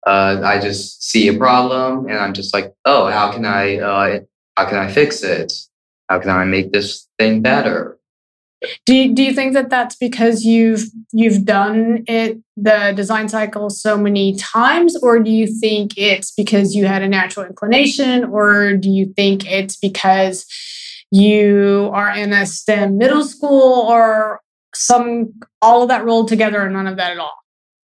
uh 0.09 0.41
i 0.43 0.59
just 0.59 1.03
see 1.03 1.27
a 1.27 1.37
problem 1.37 2.07
and 2.07 2.17
i'm 2.17 2.33
just 2.33 2.53
like 2.53 2.73
oh 2.85 3.09
how 3.09 3.31
can 3.31 3.45
i 3.45 3.77
uh 3.77 4.19
how 4.57 4.65
can 4.65 4.77
i 4.77 4.87
fix 4.87 5.23
it 5.23 5.51
how 6.09 6.19
can 6.19 6.31
I 6.31 6.43
make 6.43 6.73
this 6.73 7.07
thing 7.19 7.41
better? 7.41 7.97
Do 8.85 8.93
you, 8.93 9.15
do 9.15 9.23
you 9.23 9.33
think 9.33 9.53
that 9.53 9.69
that's 9.69 9.95
because 9.95 10.43
you've 10.43 10.83
you've 11.13 11.45
done 11.45 12.03
it 12.07 12.39
the 12.57 12.91
design 12.93 13.29
cycle 13.29 13.69
so 13.69 13.97
many 13.97 14.35
times, 14.35 14.97
or 15.01 15.19
do 15.19 15.31
you 15.31 15.47
think 15.47 15.97
it's 15.97 16.33
because 16.33 16.75
you 16.75 16.85
had 16.85 17.01
a 17.01 17.07
natural 17.07 17.45
inclination, 17.45 18.25
or 18.25 18.75
do 18.75 18.89
you 18.89 19.13
think 19.15 19.49
it's 19.49 19.77
because 19.77 20.45
you 21.09 21.89
are 21.93 22.13
in 22.13 22.33
a 22.33 22.45
STEM 22.45 22.97
middle 22.97 23.23
school, 23.23 23.87
or 23.87 24.41
some 24.75 25.31
all 25.61 25.83
of 25.83 25.87
that 25.87 26.03
rolled 26.03 26.27
together, 26.27 26.63
and 26.63 26.73
none 26.73 26.87
of 26.87 26.97
that 26.97 27.11
at 27.13 27.17
all? 27.17 27.38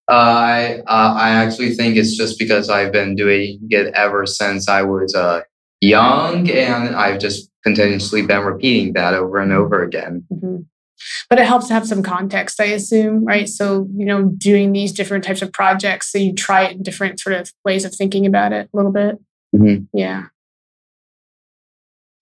Uh, 0.08 0.14
I 0.14 0.76
uh, 0.88 1.14
I 1.16 1.30
actually 1.30 1.74
think 1.74 1.98
it's 1.98 2.16
just 2.16 2.38
because 2.38 2.70
I've 2.70 2.92
been 2.92 3.16
doing 3.16 3.60
it 3.70 3.94
ever 3.96 4.26
since 4.26 4.70
I 4.70 4.84
was 4.84 5.16
uh, 5.16 5.42
young, 5.82 6.50
and 6.50 6.96
I've 6.96 7.20
just 7.20 7.50
continuously 7.64 8.22
been 8.22 8.44
repeating 8.44 8.94
that 8.94 9.14
over 9.16 9.40
and 9.40 9.52
over 9.52 9.84
again. 9.84 10.26
Mm-hmm. 10.32 10.58
But 11.30 11.40
it 11.40 11.46
helps 11.46 11.68
to 11.68 11.74
have 11.74 11.88
some 11.88 12.04
context, 12.04 12.62
I 12.62 12.66
assume, 12.66 13.26
right? 13.26 13.50
So, 13.50 13.88
you 13.96 14.06
know, 14.06 14.26
doing 14.38 14.72
these 14.72 14.92
different 14.92 15.24
types 15.24 15.42
of 15.42 15.52
projects, 15.52 16.12
so 16.12 16.18
you 16.18 16.34
try 16.34 16.66
it 16.66 16.74
in 16.74 16.84
different 16.84 17.20
sort 17.20 17.36
of 17.36 17.52
ways 17.64 17.84
of 17.84 17.94
thinking 17.94 18.26
about 18.26 18.54
it 18.54 18.70
a 18.74 18.78
little 18.78 18.92
bit. 18.92 19.18
Mm-hmm. 19.56 19.86
Yeah. 19.98 20.26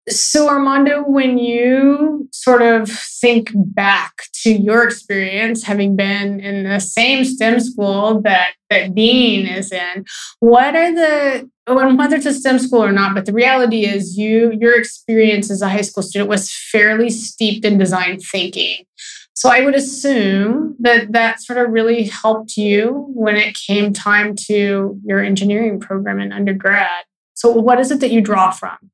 So, 0.10 0.50
Armando, 0.50 1.02
when 1.04 1.38
you 1.38 2.28
sort 2.34 2.62
of 2.62 2.90
think 2.90 3.52
back 3.56 4.24
to 4.42 4.52
your 4.52 4.84
experience 4.84 5.64
having 5.64 5.96
been 5.96 6.42
in 6.42 6.66
the 6.66 6.80
same 6.80 7.24
STEM 7.24 7.62
school 7.62 8.22
that, 8.24 8.52
that 8.70 8.94
Dean 8.96 9.48
is 9.48 9.72
in, 9.72 10.04
what 10.42 10.76
are 10.76 10.94
the, 10.94 11.50
whether 11.68 12.18
it's 12.18 12.26
a 12.26 12.34
STEM 12.34 12.60
school 12.60 12.84
or 12.84 12.92
not, 12.92 13.16
but 13.16 13.26
the 13.26 13.32
reality 13.32 13.86
is 13.86 14.18
you, 14.18 14.52
your 14.60 14.78
experience 14.78 15.50
as 15.50 15.62
a 15.62 15.70
high 15.70 15.82
school 15.82 16.04
student 16.04 16.30
was 16.30 16.52
fairly 16.52 17.10
steeped 17.10 17.64
in 17.64 17.78
design 17.78 18.20
thinking. 18.20 18.84
So 19.36 19.50
I 19.50 19.62
would 19.62 19.74
assume 19.76 20.76
that 20.80 21.14
that 21.14 21.42
sort 21.42 21.60
of 21.60 21.72
really 21.72 22.04
helped 22.04 22.58
you 22.58 23.08
when 23.14 23.38
it 23.38 23.56
came 23.56 23.94
time 23.94 24.36
to 24.48 25.00
your 25.06 25.22
engineering 25.22 25.80
program 25.80 26.20
in 26.20 26.34
undergrad. 26.34 27.06
So 27.36 27.52
what 27.52 27.80
is 27.80 27.90
it 27.90 28.02
that 28.02 28.12
you 28.12 28.20
draw 28.20 28.52
from? 28.52 28.92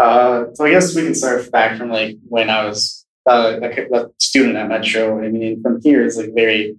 Uh, 0.00 0.46
so 0.54 0.64
I 0.64 0.70
guess 0.70 0.96
we 0.96 1.02
can 1.02 1.14
start 1.14 1.50
back 1.52 1.76
from 1.76 1.90
like 1.90 2.16
when 2.26 2.48
I 2.48 2.64
was 2.64 3.04
uh, 3.28 3.60
a, 3.62 3.68
a, 3.68 4.08
student 4.18 4.56
at 4.56 4.66
Metro. 4.66 5.22
I 5.22 5.28
mean, 5.28 5.60
from 5.62 5.78
here 5.82 6.02
it's 6.02 6.16
like 6.16 6.30
very, 6.34 6.76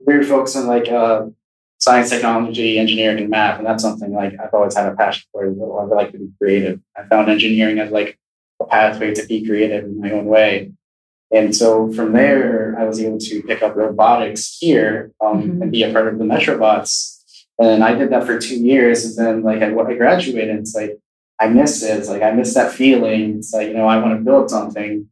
very 0.00 0.24
focused 0.24 0.56
on 0.56 0.66
like 0.66 0.88
uh, 0.90 1.26
science, 1.78 2.10
technology, 2.10 2.80
engineering, 2.80 3.18
and 3.18 3.30
math, 3.30 3.58
and 3.58 3.66
that's 3.66 3.84
something 3.84 4.12
like 4.12 4.32
I've 4.40 4.52
always 4.52 4.76
had 4.76 4.90
a 4.92 4.96
passion 4.96 5.22
for. 5.30 5.44
I 5.44 5.84
like 5.84 6.10
to 6.12 6.18
be 6.18 6.30
creative. 6.36 6.80
I 6.96 7.04
found 7.04 7.28
engineering 7.28 7.78
as 7.78 7.92
like 7.92 8.18
a 8.60 8.64
pathway 8.64 9.14
to 9.14 9.24
be 9.24 9.46
creative 9.46 9.84
in 9.84 10.00
my 10.00 10.10
own 10.10 10.24
way. 10.24 10.72
And 11.30 11.54
so 11.54 11.92
from 11.92 12.12
there, 12.12 12.76
I 12.76 12.84
was 12.84 13.00
able 13.00 13.18
to 13.18 13.42
pick 13.42 13.62
up 13.62 13.76
robotics 13.76 14.56
here 14.60 15.12
um, 15.24 15.42
mm-hmm. 15.42 15.62
and 15.62 15.72
be 15.72 15.84
a 15.84 15.92
part 15.92 16.08
of 16.08 16.18
the 16.18 16.24
Metrobots. 16.24 17.20
And 17.58 17.84
I 17.84 17.94
did 17.94 18.10
that 18.10 18.24
for 18.26 18.38
two 18.38 18.56
years. 18.56 19.04
And 19.04 19.26
then, 19.26 19.42
like, 19.42 19.62
I, 19.62 19.72
I 19.72 19.94
graduated, 19.94 20.56
it's 20.56 20.74
like, 20.74 20.98
I 21.40 21.48
miss 21.48 21.82
it. 21.82 21.98
It's 21.98 22.08
like 22.08 22.22
I 22.22 22.30
miss 22.32 22.54
that 22.54 22.72
feeling. 22.72 23.38
It's 23.38 23.52
like, 23.52 23.68
you 23.68 23.74
know, 23.74 23.86
I 23.86 23.98
want 23.98 24.16
to 24.18 24.24
build 24.24 24.50
something, 24.50 25.08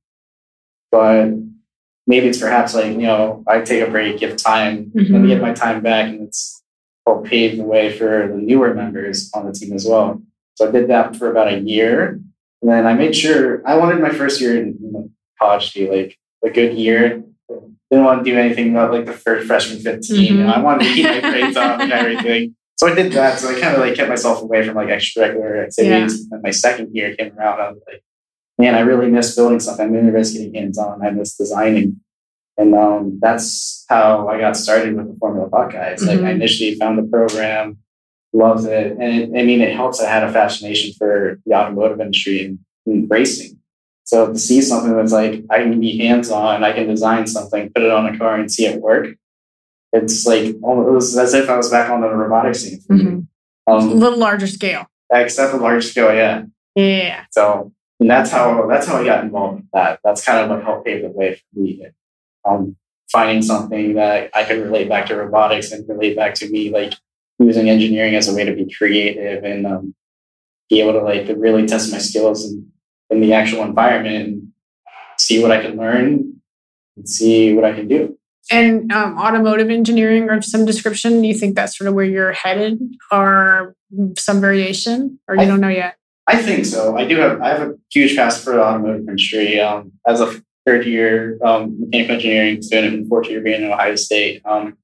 but 0.91 1.31
maybe 2.07 2.29
it's 2.29 2.39
perhaps 2.39 2.75
like, 2.75 2.93
you 2.93 2.99
know, 2.99 3.43
I 3.47 3.61
take 3.61 3.87
a 3.87 3.91
break, 3.91 4.19
give 4.19 4.37
time, 4.37 4.93
mm-hmm. 4.95 5.13
let 5.13 5.23
me 5.23 5.29
get 5.29 5.43
my 5.43 5.53
time 5.53 5.83
back, 5.83 6.09
and 6.09 6.23
it's 6.23 6.63
help 7.07 7.27
pave 7.27 7.57
the 7.57 7.65
way 7.65 7.97
for 7.97 8.29
the 8.29 8.37
newer 8.37 8.75
members 8.75 9.31
on 9.35 9.47
the 9.47 9.53
team 9.53 9.73
as 9.73 9.87
well. 9.87 10.23
So 10.55 10.69
I 10.69 10.71
did 10.71 10.89
that 10.89 11.17
for 11.17 11.31
about 11.31 11.53
a 11.53 11.59
year. 11.59 12.21
And 12.61 12.71
then 12.71 12.87
I 12.87 12.95
made 12.95 13.17
sure 13.17 13.67
I 13.67 13.77
wanted 13.77 14.01
my 14.01 14.11
first 14.11 14.41
year 14.41 14.57
in 14.57 15.13
college 15.41 15.73
to 15.73 15.81
be 15.81 15.91
like 15.91 16.19
a 16.45 16.51
good 16.51 16.77
year. 16.77 17.25
Didn't 17.91 18.05
want 18.05 18.25
to 18.25 18.31
do 18.31 18.39
anything 18.39 18.71
about 18.71 18.93
like 18.93 19.07
the 19.07 19.13
first 19.13 19.47
freshman 19.47 19.81
15. 19.81 20.17
Mm-hmm. 20.17 20.37
You 20.37 20.45
know, 20.45 20.53
I 20.53 20.61
wanted 20.61 20.85
to 20.85 20.95
keep 20.95 21.05
my 21.05 21.21
grades 21.21 21.57
up 21.57 21.81
and 21.81 21.93
everything. 21.93 22.55
So 22.83 22.89
I 22.89 22.97
did 22.97 23.13
that. 23.13 23.39
So 23.39 23.49
I 23.49 23.61
kind 23.61 23.77
of 23.77 23.81
like 23.81 23.95
kept 23.95 24.09
myself 24.09 24.43
away 24.43 24.67
from 24.67 24.75
like 24.75 24.89
extracurricular 24.89 25.67
activities. 25.67 26.27
Yeah. 26.27 26.35
And 26.35 26.43
my 26.43 26.51
second 26.51 26.93
year 26.93 27.15
came 27.15 27.39
around. 27.39 27.61
I 27.61 27.69
was 27.71 27.81
like, 27.87 28.03
man, 28.59 28.75
I 28.75 28.81
really 28.81 29.09
miss 29.09 29.37
building 29.37 29.61
something. 29.61 29.87
I'm 29.87 29.95
interested 29.95 30.41
in 30.41 30.51
getting 30.51 30.63
hands 30.65 30.79
on. 30.79 31.01
I 31.01 31.11
miss 31.11 31.37
designing. 31.37 32.01
And 32.59 32.75
um, 32.75 33.21
that's 33.23 33.87
how 33.89 34.27
I 34.27 34.41
got 34.41 34.57
started 34.57 34.97
with 34.97 35.13
the 35.13 35.15
Formula 35.21 35.49
Buckeyes. 35.49 36.01
Mm-hmm. 36.01 36.09
Like 36.09 36.19
I 36.19 36.21
mm-hmm. 36.23 36.31
initially 36.31 36.75
found 36.75 36.99
the 36.99 37.05
program, 37.05 37.79
loved 38.33 38.67
it. 38.67 38.97
And 38.99 39.03
it, 39.03 39.41
I 39.41 39.45
mean, 39.45 39.61
it 39.61 39.77
helps. 39.77 40.03
I 40.03 40.11
had 40.11 40.25
a 40.25 40.33
fascination 40.33 40.93
for 40.99 41.39
the 41.47 41.55
automotive 41.55 42.01
industry 42.01 42.45
and, 42.45 42.59
and 42.87 43.09
racing. 43.09 43.61
So 44.03 44.33
to 44.33 44.39
see 44.41 44.61
something 44.61 44.97
that's 44.97 45.13
like 45.13 45.45
I 45.51 45.59
can 45.59 45.79
be 45.79 45.99
hands 45.99 46.33
on, 46.33 46.65
I 46.65 46.73
can 46.73 46.89
design 46.89 47.29
something, 47.29 47.71
put 47.73 47.85
it 47.85 47.93
on 47.93 48.13
a 48.13 48.19
car 48.19 48.35
and 48.35 48.51
see 48.51 48.67
it 48.67 48.81
work 48.81 49.15
it's 49.93 50.27
like 50.27 50.57
almost 50.63 51.17
as 51.17 51.35
if 51.35 51.49
I 51.49 51.57
was 51.57 51.71
back 51.71 51.91
on 51.91 52.01
the 52.01 52.09
robotic 52.09 52.55
scene. 52.55 52.81
Mm-hmm. 52.91 53.73
Um, 53.73 53.89
a 53.91 53.95
little 53.95 54.19
larger 54.19 54.47
scale. 54.47 54.87
Except 55.13 55.53
for 55.53 55.59
larger 55.59 55.83
scale, 55.83 56.15
yeah. 56.15 56.45
Yeah. 56.75 57.25
So 57.31 57.73
and 58.01 58.11
that's 58.11 58.31
how 58.31 58.67
that's 58.67 58.87
how 58.87 58.97
I 58.97 59.05
got 59.05 59.25
involved 59.25 59.61
with 59.61 59.71
that. 59.73 60.01
That's 60.03 60.25
kind 60.25 60.41
of 60.41 60.51
what 60.51 60.65
helped 60.65 60.87
pave 60.87 61.03
the 61.03 61.11
way 61.11 61.35
for 61.37 61.61
me. 61.61 61.87
Um, 62.45 62.77
finding 63.11 63.43
something 63.43 63.95
that 63.95 64.31
I 64.35 64.45
could 64.45 64.59
relate 64.59 64.89
back 64.89 65.07
to 65.07 65.17
robotics 65.17 65.71
and 65.71 65.89
relate 65.89 66.17
back 66.17 66.35
to 66.37 66.51
me, 66.51 66.71
like 66.71 66.95
using 67.39 67.69
engineering 67.69 68.15
as 68.15 68.29
a 68.29 68.35
way 68.35 68.45
to 68.45 68.55
be 68.55 68.73
creative 68.73 69.45
and 69.45 69.67
um, 69.67 69.95
be 70.71 70.81
able 70.81 70.95
to 70.95 71.01
like 71.01 71.27
to 71.27 71.35
really 71.35 71.67
test 71.67 71.93
my 71.93 71.99
skills 71.99 72.51
in, 72.51 72.73
in 73.11 73.21
the 73.21 73.35
actual 73.35 73.63
environment 73.63 74.17
and 74.17 74.53
see 75.19 75.43
what 75.43 75.53
I 75.53 75.61
can 75.61 75.77
learn 75.77 76.41
and 76.97 77.09
see 77.09 77.53
what 77.53 77.65
I 77.65 77.73
can 77.73 77.87
do 77.87 78.19
and 78.51 78.91
um, 78.93 79.19
automotive 79.19 79.71
engineering 79.71 80.29
or 80.29 80.43
some 80.43 80.65
description? 80.65 81.23
Do 81.23 81.29
you 81.29 81.35
think 81.35 81.55
that's 81.55 81.77
sort 81.77 81.89
of 81.89 81.95
where 81.95 82.05
you're 82.05 82.33
headed, 82.33 82.81
or 83.11 83.75
some 84.19 84.41
variation, 84.41 85.19
or 85.29 85.37
you 85.37 85.43
I, 85.43 85.47
don't 85.47 85.61
know 85.61 85.69
yet? 85.69 85.97
I 86.27 86.41
think 86.41 86.67
so. 86.67 86.97
I 86.97 87.05
do 87.05 87.17
have. 87.19 87.41
I 87.41 87.49
have 87.49 87.63
a 87.63 87.75
huge 87.91 88.17
passion 88.17 88.43
for 88.43 88.55
the 88.55 88.63
automotive 88.63 89.09
industry. 89.09 89.61
Um, 89.61 89.93
as 90.07 90.21
a 90.21 90.43
third 90.67 90.87
year 90.87 91.39
um, 91.45 91.79
mechanical 91.81 92.15
engineering 92.15 92.63
student 92.63 92.95
and 92.95 93.09
fourth 93.09 93.29
year 93.29 93.41
being 93.41 93.63
in 93.63 93.71
Ohio 93.71 93.97
State, 93.97 94.43
um, 94.45 94.77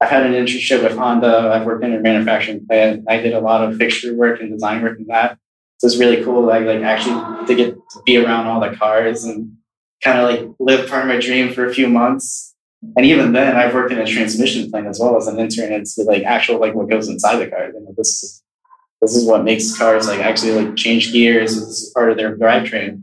I've 0.00 0.10
had 0.10 0.24
an 0.24 0.32
internship 0.32 0.82
with 0.82 0.96
Honda. 0.96 1.50
I've 1.52 1.66
worked 1.66 1.84
in 1.84 1.94
a 1.94 2.00
manufacturing 2.00 2.66
plant. 2.66 3.04
I 3.08 3.18
did 3.18 3.34
a 3.34 3.40
lot 3.40 3.62
of 3.62 3.76
fixture 3.76 4.14
work 4.14 4.40
and 4.40 4.50
design 4.50 4.82
work 4.82 4.98
in 4.98 5.06
that. 5.08 5.38
So 5.78 5.86
it's 5.86 5.98
really 5.98 6.22
cool, 6.22 6.42
like 6.42 6.64
like 6.64 6.82
actually 6.82 7.46
to 7.46 7.54
get 7.54 7.74
to 7.74 8.02
be 8.04 8.18
around 8.18 8.46
all 8.46 8.60
the 8.60 8.76
cars 8.76 9.24
and 9.24 9.56
kind 10.02 10.18
of 10.18 10.30
like 10.30 10.54
live 10.58 10.88
part 10.88 11.02
of 11.02 11.08
my 11.08 11.18
dream 11.18 11.52
for 11.52 11.66
a 11.66 11.74
few 11.74 11.88
months 11.88 12.49
and 12.96 13.04
even 13.04 13.32
then, 13.32 13.56
I've 13.56 13.74
worked 13.74 13.92
in 13.92 13.98
a 13.98 14.06
transmission 14.06 14.70
plant 14.70 14.86
as 14.86 14.98
well 14.98 15.16
as 15.16 15.26
an 15.26 15.38
intern. 15.38 15.72
It's 15.72 15.98
like 15.98 16.22
actual 16.22 16.58
like 16.58 16.74
what 16.74 16.88
goes 16.88 17.08
inside 17.08 17.36
the 17.36 17.48
car. 17.48 17.66
You 17.66 17.80
know, 17.80 17.94
this 17.96 18.22
is 18.22 18.42
this 19.00 19.14
is 19.14 19.26
what 19.26 19.44
makes 19.44 19.76
cars 19.76 20.06
like 20.08 20.20
actually 20.20 20.52
like 20.52 20.76
change 20.76 21.12
gears. 21.12 21.54
This 21.54 21.82
is 21.82 21.92
part 21.94 22.10
of 22.10 22.16
their 22.16 22.36
drivetrain. 22.36 23.02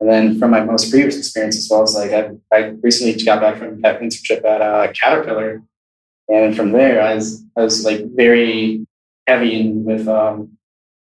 And 0.00 0.08
then 0.08 0.38
from 0.38 0.50
my 0.50 0.62
most 0.62 0.90
previous 0.90 1.16
experience 1.16 1.56
as 1.56 1.68
well 1.70 1.82
as 1.82 1.94
like 1.94 2.12
I, 2.12 2.30
I 2.54 2.74
recently 2.82 3.20
got 3.24 3.40
back 3.40 3.56
from 3.56 3.80
that 3.80 4.00
internship 4.00 4.44
at 4.44 4.60
uh, 4.60 4.92
Caterpillar, 4.92 5.62
and 6.28 6.54
from 6.54 6.72
there 6.72 7.02
I 7.02 7.14
was 7.14 7.42
I 7.56 7.62
was 7.62 7.84
like 7.84 8.04
very 8.14 8.86
heavy 9.26 9.58
in 9.58 9.84
with 9.84 10.06
um, 10.06 10.58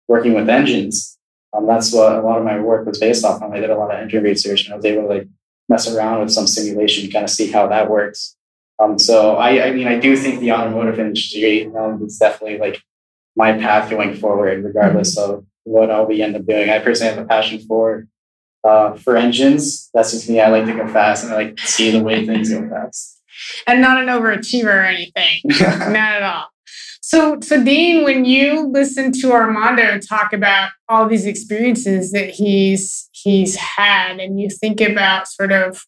working 0.07 0.33
with 0.33 0.49
engines. 0.49 1.17
Um, 1.53 1.67
that's 1.67 1.93
what 1.93 2.15
a 2.15 2.21
lot 2.21 2.37
of 2.37 2.45
my 2.45 2.59
work 2.59 2.85
was 2.85 2.99
based 2.99 3.23
off 3.23 3.41
on. 3.41 3.53
I 3.53 3.59
did 3.59 3.69
a 3.69 3.77
lot 3.77 3.93
of 3.93 3.99
engine 3.99 4.23
research, 4.23 4.65
and 4.65 4.73
I 4.73 4.75
was 4.75 4.85
able 4.85 5.03
to 5.03 5.07
like 5.07 5.27
mess 5.69 5.88
around 5.88 6.21
with 6.21 6.32
some 6.32 6.47
simulation, 6.47 7.12
kind 7.12 7.23
of 7.23 7.30
see 7.30 7.52
how 7.52 7.67
that 7.67 7.89
works. 7.89 8.36
Um, 8.80 8.97
so 8.99 9.36
I, 9.36 9.67
I 9.67 9.71
mean, 9.71 9.88
I 9.88 9.99
do 9.99 10.15
think 10.17 10.39
the 10.39 10.52
automotive 10.52 10.99
industry 10.99 11.71
um, 11.76 12.04
is 12.04 12.17
definitely 12.17 12.58
like 12.58 12.82
my 13.36 13.54
path 13.54 13.89
going 13.89 14.15
forward, 14.15 14.63
regardless 14.63 15.17
mm-hmm. 15.17 15.34
of 15.34 15.45
what 15.63 15.89
I'll 15.89 16.08
be 16.08 16.21
end 16.21 16.36
up 16.36 16.45
doing. 16.45 16.69
I 16.69 16.80
personally 16.80 17.13
have 17.13 17.23
a 17.23 17.28
passion 17.28 17.60
for 17.60 18.08
uh, 18.63 18.95
for 18.95 19.17
engines. 19.17 19.89
That's 19.93 20.12
just 20.12 20.30
me. 20.30 20.39
I 20.39 20.49
like 20.49 20.65
to 20.65 20.73
go 20.73 20.88
fast, 20.88 21.23
and 21.23 21.34
I 21.34 21.38
like 21.38 21.56
to 21.58 21.67
see 21.67 21.91
the 21.91 22.04
way 22.04 22.26
things 22.26 22.49
go 22.49 22.67
fast. 22.69 23.21
And 23.67 23.82
not 23.82 24.02
an 24.02 24.08
overachiever 24.08 24.65
or 24.65 24.84
anything, 24.84 25.41
not 25.45 25.95
at 25.95 26.23
all. 26.23 26.47
So, 27.02 27.39
so 27.41 27.63
Dean, 27.63 28.04
when 28.04 28.26
you 28.26 28.67
listen 28.67 29.12
to 29.19 29.34
Armando 29.34 29.99
talk 29.99 30.34
about 30.34 30.69
all 30.88 31.08
these 31.08 31.26
experiences 31.26 32.12
that 32.12 32.30
he's 32.30 33.10
he's 33.23 33.55
had, 33.55 34.19
and 34.19 34.39
you 34.39 34.49
think 34.49 34.81
about 34.81 35.27
sort 35.27 35.51
of 35.51 35.86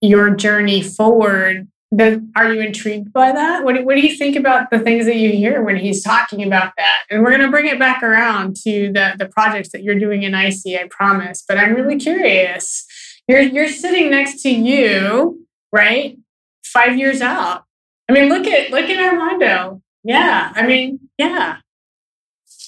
your 0.00 0.30
journey 0.30 0.82
forward, 0.82 1.68
then 1.90 2.30
are 2.36 2.52
you 2.52 2.60
intrigued 2.60 3.12
by 3.12 3.32
that? 3.32 3.64
What 3.64 3.76
do, 3.76 3.84
what 3.84 3.96
do 3.96 4.00
you 4.00 4.16
think 4.16 4.36
about 4.36 4.70
the 4.70 4.78
things 4.78 5.06
that 5.06 5.16
you 5.16 5.30
hear 5.32 5.62
when 5.62 5.76
he's 5.76 6.02
talking 6.02 6.46
about 6.46 6.72
that? 6.76 6.98
And 7.10 7.22
we're 7.22 7.30
going 7.30 7.42
to 7.42 7.50
bring 7.50 7.66
it 7.66 7.78
back 7.78 8.02
around 8.02 8.56
to 8.64 8.92
the 8.92 9.14
the 9.18 9.28
projects 9.28 9.70
that 9.72 9.82
you're 9.82 9.98
doing 9.98 10.22
in 10.22 10.34
IC, 10.34 10.78
I 10.78 10.88
promise. 10.90 11.44
But 11.46 11.58
I'm 11.58 11.74
really 11.74 11.98
curious. 11.98 12.86
You're 13.26 13.40
you're 13.40 13.68
sitting 13.68 14.10
next 14.10 14.42
to 14.42 14.50
you, 14.50 15.46
right? 15.72 16.18
Five 16.64 16.98
years 16.98 17.22
out 17.22 17.64
I 18.08 18.12
mean, 18.12 18.28
look 18.28 18.46
at 18.46 18.70
look 18.70 18.88
at 18.88 19.12
Armando. 19.12 19.82
Yeah, 20.02 20.52
I 20.54 20.66
mean, 20.66 21.00
yeah. 21.18 21.58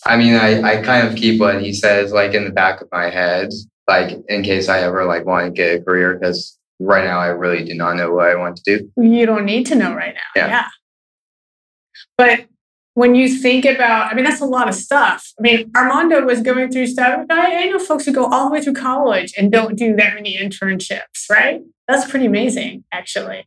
I 0.07 0.17
mean, 0.17 0.35
I, 0.35 0.63
I 0.63 0.83
kind 0.83 1.07
of 1.07 1.17
keep 1.17 1.41
what 1.41 1.61
he 1.61 1.73
says 1.73 2.13
like 2.13 2.35
in 2.35 2.45
the 2.45 2.51
back 2.51 2.81
of 2.81 2.89
my 2.91 3.11
head, 3.11 3.51
like 3.89 4.19
in 4.29 4.43
case 4.43 4.69
I 4.69 4.81
ever 4.81 5.05
like 5.05 5.27
want 5.27 5.47
to 5.47 5.51
get 5.53 5.81
a 5.81 5.85
career 5.85 6.19
because 6.19 6.59
right 6.79 7.05
now 7.05 7.19
I 7.19 7.27
really 7.27 7.65
do 7.65 7.75
not 7.75 7.97
know 7.97 8.13
what 8.13 8.29
I 8.29 8.35
want 8.37 8.57
to 8.57 8.63
do. 8.79 8.91
You 9.03 9.27
don't 9.27 9.45
need 9.45 9.67
to 9.67 9.75
know 9.75 9.95
right 9.95 10.15
now. 10.15 10.41
Yeah. 10.41 10.49
yeah. 10.49 10.69
But 12.17 12.47
when 12.95 13.15
you 13.15 13.29
think 13.29 13.65
about, 13.65 14.11
I 14.11 14.15
mean, 14.15 14.25
that's 14.25 14.41
a 14.41 14.47
lot 14.47 14.69
of 14.69 14.75
stuff. 14.75 15.33
I 15.39 15.43
mean, 15.43 15.71
Armando 15.77 16.25
was 16.25 16.41
going 16.41 16.71
through 16.71 16.87
stuff. 16.87 17.27
I, 17.31 17.65
I 17.65 17.67
know 17.67 17.79
folks 17.79 18.05
who 18.05 18.13
go 18.13 18.27
all 18.27 18.49
the 18.49 18.53
way 18.53 18.61
through 18.61 18.75
college 18.75 19.33
and 19.39 19.53
don't 19.53 19.77
do 19.77 19.95
that 19.97 20.15
many 20.15 20.37
internships, 20.37 21.31
right? 21.31 21.63
That's 21.87 22.11
pretty 22.11 22.27
amazing, 22.27 22.85
actually. 22.93 23.47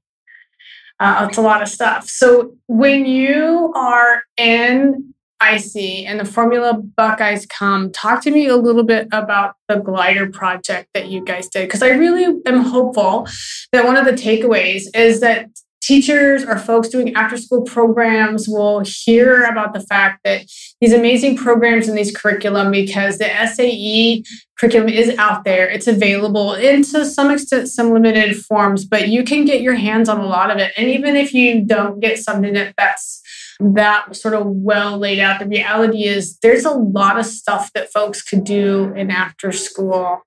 Uh, 0.99 1.27
it's 1.27 1.37
a 1.37 1.41
lot 1.41 1.61
of 1.61 1.67
stuff. 1.67 2.07
So 2.07 2.55
when 2.67 3.05
you 3.05 3.73
are 3.75 4.23
in 4.37 5.13
IC 5.43 6.05
and 6.07 6.19
the 6.19 6.25
Formula 6.25 6.73
Buckeyes 6.73 7.45
come, 7.45 7.91
talk 7.91 8.21
to 8.23 8.31
me 8.31 8.47
a 8.47 8.55
little 8.55 8.83
bit 8.83 9.07
about 9.11 9.55
the 9.67 9.77
glider 9.77 10.29
project 10.29 10.89
that 10.93 11.09
you 11.09 11.23
guys 11.23 11.47
did. 11.49 11.67
Because 11.67 11.83
I 11.83 11.89
really 11.89 12.41
am 12.45 12.61
hopeful 12.61 13.27
that 13.71 13.85
one 13.85 13.97
of 13.97 14.05
the 14.05 14.11
takeaways 14.11 14.83
is 14.95 15.19
that 15.19 15.49
teachers 15.83 16.45
or 16.45 16.57
folks 16.57 16.87
doing 16.87 17.13
after 17.13 17.35
school 17.35 17.61
programs 17.61 18.47
will 18.47 18.79
hear 18.85 19.43
about 19.43 19.73
the 19.73 19.81
fact 19.81 20.21
that 20.23 20.45
these 20.79 20.93
amazing 20.93 21.35
programs 21.35 21.89
and 21.89 21.97
these 21.97 22.15
curriculum 22.15 22.71
because 22.71 23.17
the 23.17 23.29
SAE 23.53 24.23
curriculum 24.57 24.87
is 24.87 25.13
out 25.17 25.43
there 25.43 25.67
it's 25.67 25.87
available 25.87 26.53
in 26.53 26.83
to 26.83 27.05
some 27.05 27.29
extent 27.29 27.67
some 27.67 27.91
limited 27.91 28.37
forms 28.45 28.85
but 28.85 29.09
you 29.09 29.25
can 29.25 29.43
get 29.43 29.61
your 29.61 29.73
hands 29.73 30.07
on 30.07 30.21
a 30.21 30.25
lot 30.25 30.49
of 30.49 30.57
it 30.57 30.71
and 30.77 30.89
even 30.89 31.17
if 31.17 31.33
you 31.33 31.61
don't 31.61 31.99
get 31.99 32.17
something 32.17 32.53
that 32.53 32.73
that's 32.77 33.21
that 33.59 34.15
sort 34.15 34.33
of 34.33 34.45
well 34.45 34.97
laid 34.97 35.19
out 35.19 35.39
the 35.39 35.45
reality 35.45 36.05
is 36.05 36.37
there's 36.39 36.65
a 36.65 36.71
lot 36.71 37.19
of 37.19 37.25
stuff 37.25 37.71
that 37.73 37.91
folks 37.91 38.21
could 38.21 38.43
do 38.43 38.93
in 38.93 39.11
after 39.11 39.51
school 39.51 40.21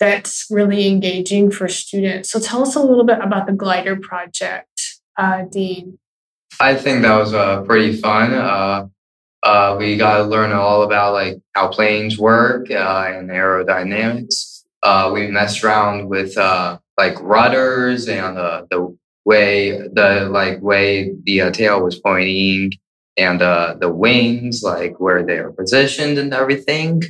that's 0.00 0.46
really 0.50 0.86
engaging 0.86 1.50
for 1.50 1.68
students 1.68 2.30
so 2.30 2.38
tell 2.38 2.62
us 2.62 2.76
a 2.76 2.82
little 2.82 3.04
bit 3.04 3.18
about 3.20 3.46
the 3.46 3.52
glider 3.52 3.96
project 3.96 4.68
uh, 5.18 5.42
Dean? 5.50 5.98
I 6.60 6.76
think 6.76 7.02
that 7.02 7.16
was 7.16 7.34
uh, 7.34 7.62
pretty 7.62 7.96
fun. 7.96 8.32
Uh, 8.32 8.86
uh, 9.42 9.76
we 9.78 9.96
got 9.96 10.18
to 10.18 10.22
learn 10.24 10.52
all 10.52 10.82
about 10.82 11.12
like 11.12 11.38
how 11.54 11.68
planes 11.68 12.18
work 12.18 12.70
uh, 12.70 13.04
and 13.08 13.28
aerodynamics. 13.28 14.64
Uh, 14.82 15.10
we 15.12 15.26
messed 15.26 15.62
around 15.62 16.08
with 16.08 16.38
uh, 16.38 16.78
like 16.96 17.20
rudders 17.20 18.08
and 18.08 18.36
the 18.36 18.96
way 19.30 19.52
the 19.98 20.28
like 20.38 20.58
way 20.62 21.12
the 21.24 21.50
tail 21.50 21.82
was 21.82 21.98
pointing 21.98 22.72
and 23.16 23.40
the 23.40 23.92
wings, 24.04 24.62
like 24.62 24.94
where 25.04 25.22
they 25.24 25.38
are 25.44 25.52
positioned 25.52 26.16
and 26.18 26.32
everything. 26.42 27.02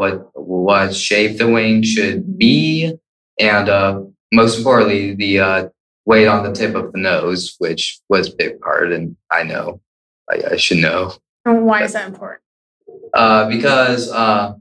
what 0.00 0.14
what 0.34 0.94
shape 0.94 1.34
the 1.38 1.50
wing 1.56 1.82
should 1.82 2.38
be, 2.38 2.92
and 3.38 3.66
most 4.32 4.58
importantly, 4.58 5.14
the 5.14 5.70
weight 6.08 6.26
on 6.26 6.42
the 6.42 6.52
tip 6.52 6.74
of 6.74 6.90
the 6.92 6.98
nose, 6.98 7.54
which 7.58 8.00
was 8.08 8.28
a 8.28 8.36
big 8.36 8.60
part, 8.60 8.92
and 8.92 9.16
I 9.30 9.42
know 9.42 9.80
I, 10.30 10.42
I 10.52 10.56
should 10.56 10.78
know. 10.78 11.12
And 11.44 11.66
why 11.66 11.84
is 11.84 11.92
that 11.92 12.08
important? 12.08 12.42
Uh, 13.12 13.48
because 13.48 14.10
uh, 14.10 14.54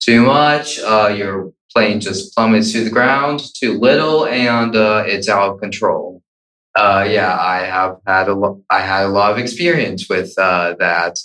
too 0.00 0.22
much, 0.22 0.78
uh, 0.80 1.12
your 1.16 1.52
plane 1.74 2.00
just 2.00 2.34
plummets 2.34 2.72
to 2.72 2.84
the 2.84 2.90
ground. 2.90 3.42
Too 3.54 3.78
little, 3.78 4.26
and 4.26 4.74
uh, 4.74 5.04
it's 5.06 5.28
out 5.28 5.50
of 5.50 5.60
control. 5.60 6.13
Uh, 6.74 7.06
yeah, 7.08 7.36
I 7.38 7.64
have 7.64 7.98
had 8.06 8.28
a 8.28 8.34
lo- 8.34 8.62
I 8.68 8.80
had 8.80 9.06
a 9.06 9.08
lot 9.08 9.32
of 9.32 9.38
experience 9.38 10.08
with 10.08 10.36
uh, 10.38 10.74
that. 10.78 11.16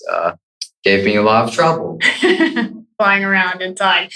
gave 0.84 1.04
me 1.04 1.16
a 1.16 1.22
lot 1.22 1.48
of 1.48 1.54
trouble. 1.54 2.00
flying 3.00 3.24
around 3.24 3.62
inside. 3.62 4.12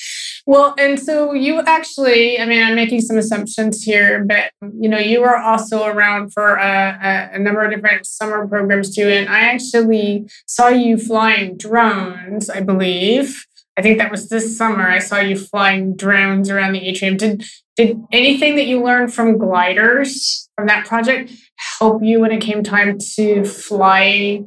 Well, 0.46 0.76
and 0.78 1.00
so 1.00 1.32
you 1.34 1.62
actually, 1.62 2.40
I 2.40 2.46
mean, 2.46 2.62
I'm 2.62 2.76
making 2.76 3.02
some 3.02 3.18
assumptions 3.18 3.82
here, 3.82 4.26
but 4.26 4.52
you 4.78 4.90
know, 4.90 5.00
you 5.00 5.22
were 5.22 5.38
also 5.38 5.86
around 5.86 6.34
for 6.34 6.56
a, 6.56 7.00
a, 7.02 7.36
a, 7.36 7.40
number 7.40 7.64
of 7.64 7.72
different 7.72 8.06
summer 8.06 8.46
programs 8.46 8.94
too. 8.94 9.08
And 9.08 9.30
I 9.30 9.40
actually 9.40 10.28
saw 10.46 10.68
you 10.68 10.98
flying 10.98 11.56
drones, 11.56 12.50
I 12.50 12.60
believe. 12.60 13.46
I 13.78 13.82
think 13.82 13.98
that 13.98 14.12
was 14.12 14.30
this 14.30 14.56
summer. 14.56 14.88
I 14.88 15.00
saw 15.00 15.20
you 15.20 15.36
flying 15.36 15.96
drones 15.96 16.50
around 16.50 16.74
the 16.74 16.88
atrium. 16.88 17.18
Did 17.18 17.44
did 17.76 18.00
anything 18.12 18.56
that 18.56 18.68
you 18.68 18.84
learned 18.84 19.14
from 19.14 19.38
gliders 19.38 20.48
from 20.56 20.68
that 20.68 20.86
project 20.86 21.32
help 21.80 22.04
you 22.04 22.20
when 22.20 22.32
it 22.32 22.42
came 22.42 22.62
time 22.64 23.00
to 23.16 23.44
fly 23.46 24.44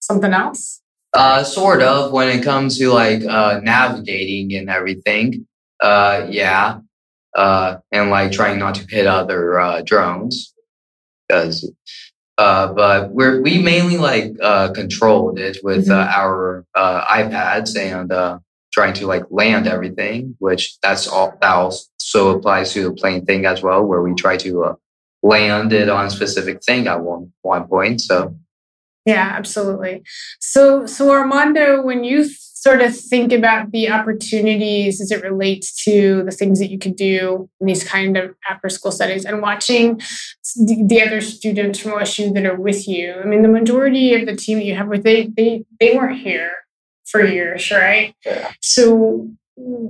something 0.00 0.32
else? 0.32 0.82
Uh, 1.14 1.42
sort 1.42 1.80
of 1.80 2.12
when 2.12 2.28
it 2.28 2.42
comes 2.42 2.76
to 2.78 2.92
like 2.92 3.24
uh, 3.24 3.60
navigating 3.62 4.54
and 4.54 4.68
everything. 4.68 5.46
Uh, 5.80 6.26
yeah. 6.28 6.80
Uh, 7.34 7.78
and 7.90 8.10
like 8.10 8.30
trying 8.30 8.58
not 8.58 8.74
to 8.74 8.86
hit 8.88 9.06
other 9.06 9.58
uh, 9.58 9.80
drones 9.82 10.52
because 11.28 11.70
uh, 12.38 12.72
but 12.72 13.10
we're 13.10 13.40
we 13.42 13.62
mainly 13.62 13.96
like 13.96 14.32
uh, 14.42 14.72
controlled 14.72 15.38
it 15.38 15.58
with 15.62 15.88
uh, 15.88 16.06
mm-hmm. 16.06 16.20
our 16.20 16.64
uh, 16.74 17.04
iPads 17.06 17.78
and 17.78 18.12
uh, 18.12 18.38
trying 18.72 18.94
to 18.94 19.06
like 19.06 19.24
land 19.30 19.66
everything, 19.66 20.34
which 20.38 20.78
that's 20.80 21.06
all 21.06 21.36
that 21.40 21.54
also 21.54 22.36
applies 22.36 22.72
to 22.72 22.82
the 22.82 22.92
plane 22.92 23.24
thing 23.24 23.46
as 23.46 23.62
well, 23.62 23.84
where 23.84 24.02
we 24.02 24.14
try 24.14 24.36
to 24.36 24.64
uh, 24.64 24.74
land 25.22 25.72
it 25.72 25.88
on 25.88 26.06
a 26.06 26.10
specific 26.10 26.62
thing 26.64 26.86
at 26.86 27.00
one 27.00 27.32
one 27.42 27.68
point. 27.68 28.00
So 28.00 28.36
yeah, 29.06 29.34
absolutely. 29.36 30.02
So, 30.40 30.86
so 30.86 31.10
Armando, 31.10 31.82
when 31.82 32.04
you 32.04 32.24
sort 32.64 32.80
of 32.80 32.98
think 32.98 33.30
about 33.30 33.72
the 33.72 33.90
opportunities 33.90 34.98
as 34.98 35.10
it 35.10 35.22
relates 35.22 35.84
to 35.84 36.22
the 36.24 36.30
things 36.30 36.58
that 36.58 36.70
you 36.70 36.78
could 36.78 36.96
do 36.96 37.46
in 37.60 37.66
these 37.66 37.84
kind 37.84 38.16
of 38.16 38.34
after 38.48 38.70
school 38.70 38.90
settings 38.90 39.26
and 39.26 39.42
watching 39.42 40.00
the, 40.56 41.02
other 41.06 41.20
students 41.20 41.78
from 41.78 41.92
OSU 41.92 42.32
that 42.32 42.46
are 42.46 42.56
with 42.56 42.88
you, 42.88 43.16
I 43.22 43.26
mean, 43.26 43.42
the 43.42 43.48
majority 43.48 44.14
of 44.14 44.24
the 44.24 44.34
team 44.34 44.58
that 44.58 44.64
you 44.64 44.74
have 44.76 44.88
with 44.88 45.02
they 45.02 45.26
they 45.26 45.66
they 45.78 45.94
weren't 45.94 46.18
here 46.18 46.52
for 47.04 47.22
years, 47.22 47.70
right? 47.70 48.14
Yeah. 48.24 48.52
So, 48.62 49.28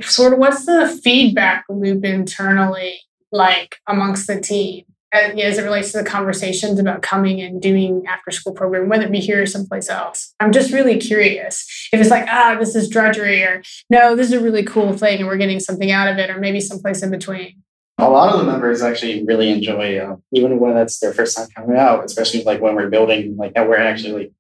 sort 0.01 0.33
of, 0.33 0.41
what's 0.41 0.67
the 0.67 1.01
feedback 1.05 1.65
loop 1.69 2.05
internally 2.05 2.99
like 3.31 3.77
amongst 3.87 4.27
the 4.27 4.41
team? 4.41 4.85
As 5.15 5.59
it 5.59 5.63
relates 5.63 5.93
to 5.93 5.99
the 5.99 6.05
conversations 6.05 6.79
about 6.79 7.03
coming 7.03 7.41
and 7.41 7.63
doing 7.63 8.05
after 8.07 8.31
school 8.31 8.53
program, 8.53 8.89
whether 8.89 9.05
it 9.05 9.13
be 9.13 9.21
here 9.21 9.43
or 9.43 9.47
someplace 9.47 9.89
else. 9.89 10.35
I'm 10.41 10.53
just 10.53 10.73
really 10.73 10.99
curious 10.99 11.89
if 11.93 12.01
it's 12.01 12.11
like, 12.11 12.27
ah, 12.29 12.57
this 12.59 12.75
is 12.75 12.89
drudgery, 12.89 13.43
or 13.43 13.63
no, 13.89 14.17
this 14.17 14.29
is 14.29 14.33
a 14.33 14.41
really 14.41 14.65
cool 14.65 14.93
thing 14.93 15.21
and 15.21 15.29
we're 15.29 15.37
getting 15.37 15.61
something 15.61 15.91
out 15.91 16.09
of 16.09 16.19
it, 16.19 16.31
or 16.31 16.39
maybe 16.39 16.61
someplace 16.61 17.03
in 17.03 17.11
between. 17.11 17.63
A 17.99 18.11
lot 18.11 18.35
of 18.35 18.41
the 18.41 18.51
members 18.51 18.83
actually 18.83 19.25
really 19.25 19.51
enjoy, 19.51 19.99
uh, 19.99 20.17
even 20.33 20.59
when 20.59 20.75
that's 20.75 20.99
their 20.99 21.15
first 21.15 21.37
time 21.37 21.47
coming 21.55 21.77
out, 21.77 22.05
especially 22.05 22.43
like 22.43 22.61
when 22.61 22.75
we're 22.75 22.91
building, 22.91 23.37
like 23.37 23.55
that 23.55 23.69
we're 23.69 23.77
actually 23.77 24.13
like 24.13 24.33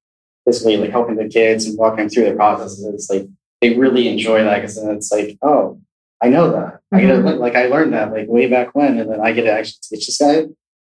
basically 0.44 0.76
like 0.76 0.90
helping 0.90 1.16
the 1.16 1.28
kids 1.28 1.66
and 1.66 1.78
walking 1.78 2.08
through 2.08 2.24
their 2.24 2.34
processes. 2.34 2.84
It's 2.84 3.08
like 3.08 3.28
they 3.60 3.76
really 3.76 4.08
enjoy 4.08 4.42
that 4.42 4.56
because 4.56 4.74
then 4.74 4.90
it's 4.96 5.12
like, 5.12 5.38
oh, 5.40 5.80
I 6.20 6.28
know 6.28 6.50
that. 6.50 6.80
I 6.92 7.00
get 7.00 7.08
to, 7.08 7.14
mm-hmm. 7.14 7.38
like 7.38 7.54
I 7.54 7.66
learned 7.66 7.92
that 7.92 8.12
like 8.12 8.26
way 8.28 8.48
back 8.48 8.74
when, 8.74 8.98
and 8.98 9.10
then 9.10 9.20
I 9.20 9.32
get 9.32 9.42
to 9.42 9.52
actually 9.52 9.78
teach 9.88 10.06
this 10.06 10.18
guy 10.18 10.46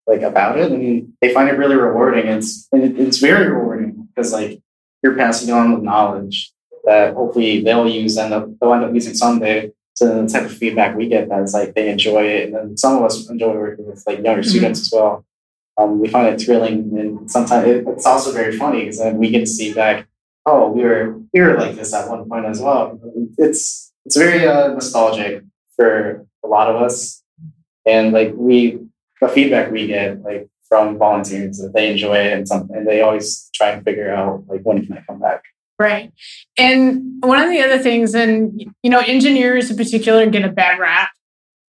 like 0.07 0.23
about 0.23 0.59
it 0.59 0.71
and 0.71 1.13
they 1.21 1.35
find 1.35 1.49
it 1.49 1.59
really 1.59 1.77
rewarding. 1.77 2.27
It's 2.27 2.69
and 2.73 2.99
it's 2.99 3.19
very 3.19 3.49
rewarding 3.51 4.09
because 4.15 4.33
like 4.33 4.61
you're 5.03 5.17
passing 5.17 5.53
on 5.53 5.73
the 5.73 5.79
knowledge 5.79 6.53
that 6.85 7.15
hopefully 7.15 7.63
they'll 7.63 7.89
use 7.89 8.17
and 8.17 8.33
they'll 8.33 8.73
end 8.73 8.85
up 8.85 8.95
using 8.95 9.15
someday. 9.15 9.73
So 9.95 10.23
the 10.23 10.29
type 10.29 10.45
of 10.45 10.57
feedback 10.57 10.95
we 10.95 11.09
get 11.09 11.29
that 11.31 11.43
is 11.43 11.55
like 11.55 11.75
they 11.75 11.91
enjoy 11.91 12.25
it, 12.25 12.45
and 12.45 12.55
then 12.55 12.77
some 12.77 12.99
of 12.99 13.05
us 13.05 13.31
enjoy 13.31 13.55
working 13.55 13.87
with 13.87 14.03
like 14.07 14.23
younger 14.23 14.43
mm-hmm. 14.43 14.51
students 14.51 14.81
as 14.81 14.91
well. 14.93 15.25
Um, 15.79 16.01
we 16.01 16.09
find 16.09 16.29
it 16.29 16.41
thrilling, 16.45 16.93
and 16.99 17.31
sometimes 17.31 17.67
it, 17.67 17.87
it's 17.89 18.05
also 18.05 18.31
very 18.33 18.57
funny 18.57 18.81
because 18.81 18.99
then 18.99 19.17
we 19.17 19.31
get 19.31 19.41
to 19.41 19.47
see 19.47 19.73
back. 19.73 20.07
Oh, 20.45 20.71
we 20.71 20.83
were 20.83 21.19
we 21.33 21.41
were 21.41 21.57
like 21.57 21.77
this 21.77 21.95
at 21.95 22.11
one 22.11 22.29
point 22.29 22.45
as 22.45 22.61
well. 22.61 23.01
It's 23.39 23.91
it's 24.05 24.17
very 24.17 24.47
uh, 24.47 24.69
nostalgic 24.69 25.45
for 25.77 26.27
a 26.45 26.47
lot 26.47 26.69
of 26.69 26.77
us, 26.77 27.23
and 27.87 28.13
like 28.13 28.35
we 28.37 28.79
the 29.21 29.29
feedback 29.29 29.71
we 29.71 29.87
get 29.87 30.23
like 30.23 30.49
from 30.69 30.99
volunteers 30.99 31.59
that 31.59 31.73
they 31.75 31.91
enjoy 31.91 32.17
it 32.17 32.33
and 32.33 32.49
something 32.49 32.77
and 32.77 32.87
they 32.87 33.01
always 33.01 33.49
try 33.55 33.71
and 33.71 33.85
figure 33.85 34.13
out 34.13 34.45
like 34.49 34.63
when 34.63 34.85
can 34.85 34.99
I 34.99 35.03
come 35.07 35.21
back. 35.21 35.43
Right. 35.79 36.13
And 36.57 37.23
one 37.23 37.43
of 37.43 37.51
the 37.51 37.61
other 37.61 37.79
things, 37.79 38.15
and 38.15 38.65
you 38.83 38.91
know, 38.91 39.01
engineers 39.01 39.71
in 39.71 39.77
particular 39.77 40.25
get 40.27 40.45
a 40.45 40.49
bad 40.49 40.79
rap. 40.79 41.11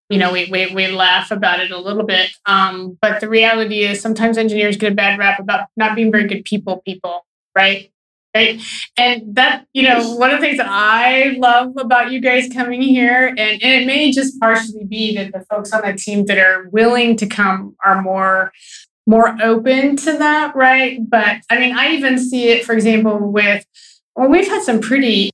You 0.09 0.17
know, 0.17 0.31
we 0.31 0.49
we, 0.49 0.73
we 0.73 0.87
laugh 0.87 1.31
about 1.31 1.59
it 1.59 1.71
a 1.71 1.77
little 1.77 2.05
bit. 2.05 2.29
Um, 2.45 2.97
but 3.01 3.19
the 3.19 3.27
reality 3.27 3.81
is 3.81 3.99
sometimes 3.99 4.37
engineers 4.37 4.77
get 4.77 4.93
a 4.93 4.95
bad 4.95 5.19
rap 5.19 5.39
about 5.39 5.67
not 5.75 5.95
being 5.95 6.11
very 6.11 6.25
good 6.25 6.45
people 6.45 6.81
people, 6.85 7.25
right? 7.53 7.91
Right. 8.35 8.61
And 8.97 9.35
that, 9.35 9.65
you 9.73 9.83
know, 9.83 10.15
one 10.15 10.29
of 10.29 10.39
the 10.39 10.45
things 10.45 10.57
that 10.57 10.67
I 10.69 11.37
love 11.39 11.73
about 11.77 12.11
you 12.11 12.19
guys 12.19 12.47
coming 12.53 12.83
here, 12.83 13.27
and, 13.29 13.39
and 13.39 13.63
it 13.63 13.87
may 13.87 14.11
just 14.11 14.39
partially 14.39 14.83
be 14.85 15.15
that 15.15 15.31
the 15.31 15.43
folks 15.49 15.73
on 15.73 15.81
the 15.81 15.93
team 15.93 16.25
that 16.25 16.37
are 16.37 16.69
willing 16.69 17.15
to 17.17 17.25
come 17.25 17.75
are 17.83 18.01
more 18.01 18.51
more 19.07 19.35
open 19.41 19.95
to 19.95 20.17
that, 20.17 20.55
right? 20.55 20.99
But 21.09 21.37
I 21.49 21.57
mean, 21.57 21.75
I 21.75 21.91
even 21.91 22.19
see 22.19 22.49
it, 22.49 22.65
for 22.65 22.73
example, 22.73 23.17
with 23.31 23.65
well, 24.15 24.29
we've 24.29 24.47
had 24.47 24.63
some 24.63 24.81
pretty 24.81 25.31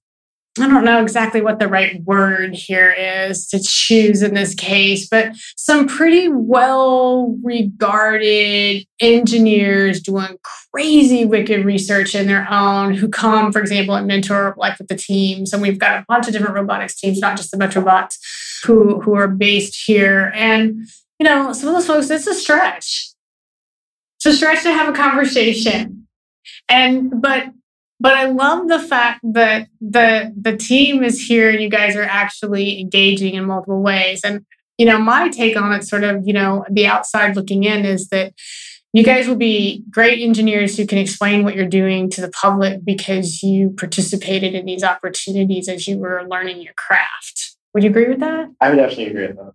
I 0.60 0.68
don't 0.68 0.86
know 0.86 1.02
exactly 1.02 1.42
what 1.42 1.58
the 1.58 1.68
right 1.68 2.00
word 2.04 2.54
here 2.54 2.92
is 2.92 3.48
to 3.48 3.60
choose 3.60 4.22
in 4.22 4.36
this 4.36 4.54
case, 4.54 5.10
but 5.10 5.32
some 5.58 5.88
pretty 5.88 6.28
well 6.28 7.36
regarded 7.42 8.86
engineers 9.00 10.00
doing 10.00 10.38
crazy 10.72 11.26
wicked 11.26 11.66
research 11.66 12.14
in 12.14 12.28
their 12.28 12.48
own 12.52 12.94
who 12.94 13.10
come, 13.10 13.52
for 13.52 13.60
example, 13.60 13.96
and 13.96 14.06
mentor 14.06 14.54
like 14.56 14.78
with 14.78 14.90
the 14.90 14.96
teams. 14.96 15.54
And 15.54 15.62
we've 15.62 15.80
got 15.80 16.00
a 16.00 16.06
bunch 16.08 16.28
of 16.28 16.34
different 16.34 16.54
robotics 16.54 17.00
teams, 17.00 17.20
not 17.20 17.36
just 17.36 17.50
the 17.50 17.58
Metrobots, 17.58 18.20
who, 18.64 19.02
who 19.02 19.16
are 19.16 19.28
based 19.28 19.82
here. 19.88 20.32
And, 20.36 20.88
you 21.20 21.24
know, 21.24 21.52
some 21.54 21.70
of 21.70 21.76
those 21.76 21.88
folks, 21.88 22.12
it's 22.12 22.28
a 22.28 22.36
stretch. 22.36 23.10
It's 24.18 24.26
a 24.28 24.34
stretch 24.34 24.62
to 24.64 24.72
have 24.72 24.88
a 24.88 24.96
conversation. 24.96 26.08
And, 26.70 27.20
but 27.20 27.48
but 28.04 28.18
I 28.18 28.26
love 28.26 28.68
the 28.68 28.80
fact 28.80 29.22
that 29.24 29.70
the 29.80 30.34
the 30.36 30.58
team 30.58 31.04
is 31.04 31.26
here 31.26 31.50
and 31.50 31.62
you 31.62 31.70
guys 31.70 31.96
are 31.96 32.04
actually 32.04 32.82
engaging 32.82 33.36
in 33.36 33.46
multiple 33.46 33.82
ways. 33.82 34.22
And 34.26 34.46
you 34.78 34.86
know, 34.86 35.00
my 35.00 35.30
take 35.30 35.56
on 35.56 35.72
it, 35.72 35.86
sort 35.86 36.04
of, 36.04 36.28
you 36.28 36.34
know, 36.34 36.66
the 36.70 36.86
outside 36.86 37.38
looking 37.38 37.64
in, 37.64 37.86
is 37.86 38.10
that 38.10 38.34
you 38.92 39.04
guys 39.04 39.28
will 39.28 39.38
be 39.38 39.84
great 39.90 40.22
engineers 40.22 40.76
who 40.76 40.86
can 40.86 40.98
explain 40.98 41.46
what 41.46 41.56
you're 41.56 41.66
doing 41.66 42.10
to 42.10 42.20
the 42.20 42.30
public 42.30 42.84
because 42.84 43.42
you 43.42 43.70
participated 43.70 44.54
in 44.54 44.66
these 44.66 44.84
opportunities 44.84 45.70
as 45.70 45.88
you 45.88 45.98
were 45.98 46.28
learning 46.28 46.62
your 46.62 46.74
craft. 46.74 47.56
Would 47.74 47.84
you 47.84 47.90
agree 47.90 48.10
with 48.10 48.20
that? 48.20 48.52
I 48.60 48.70
would 48.70 48.76
definitely 48.76 49.08
agree 49.08 49.28
with 49.28 49.38
that. 49.38 49.54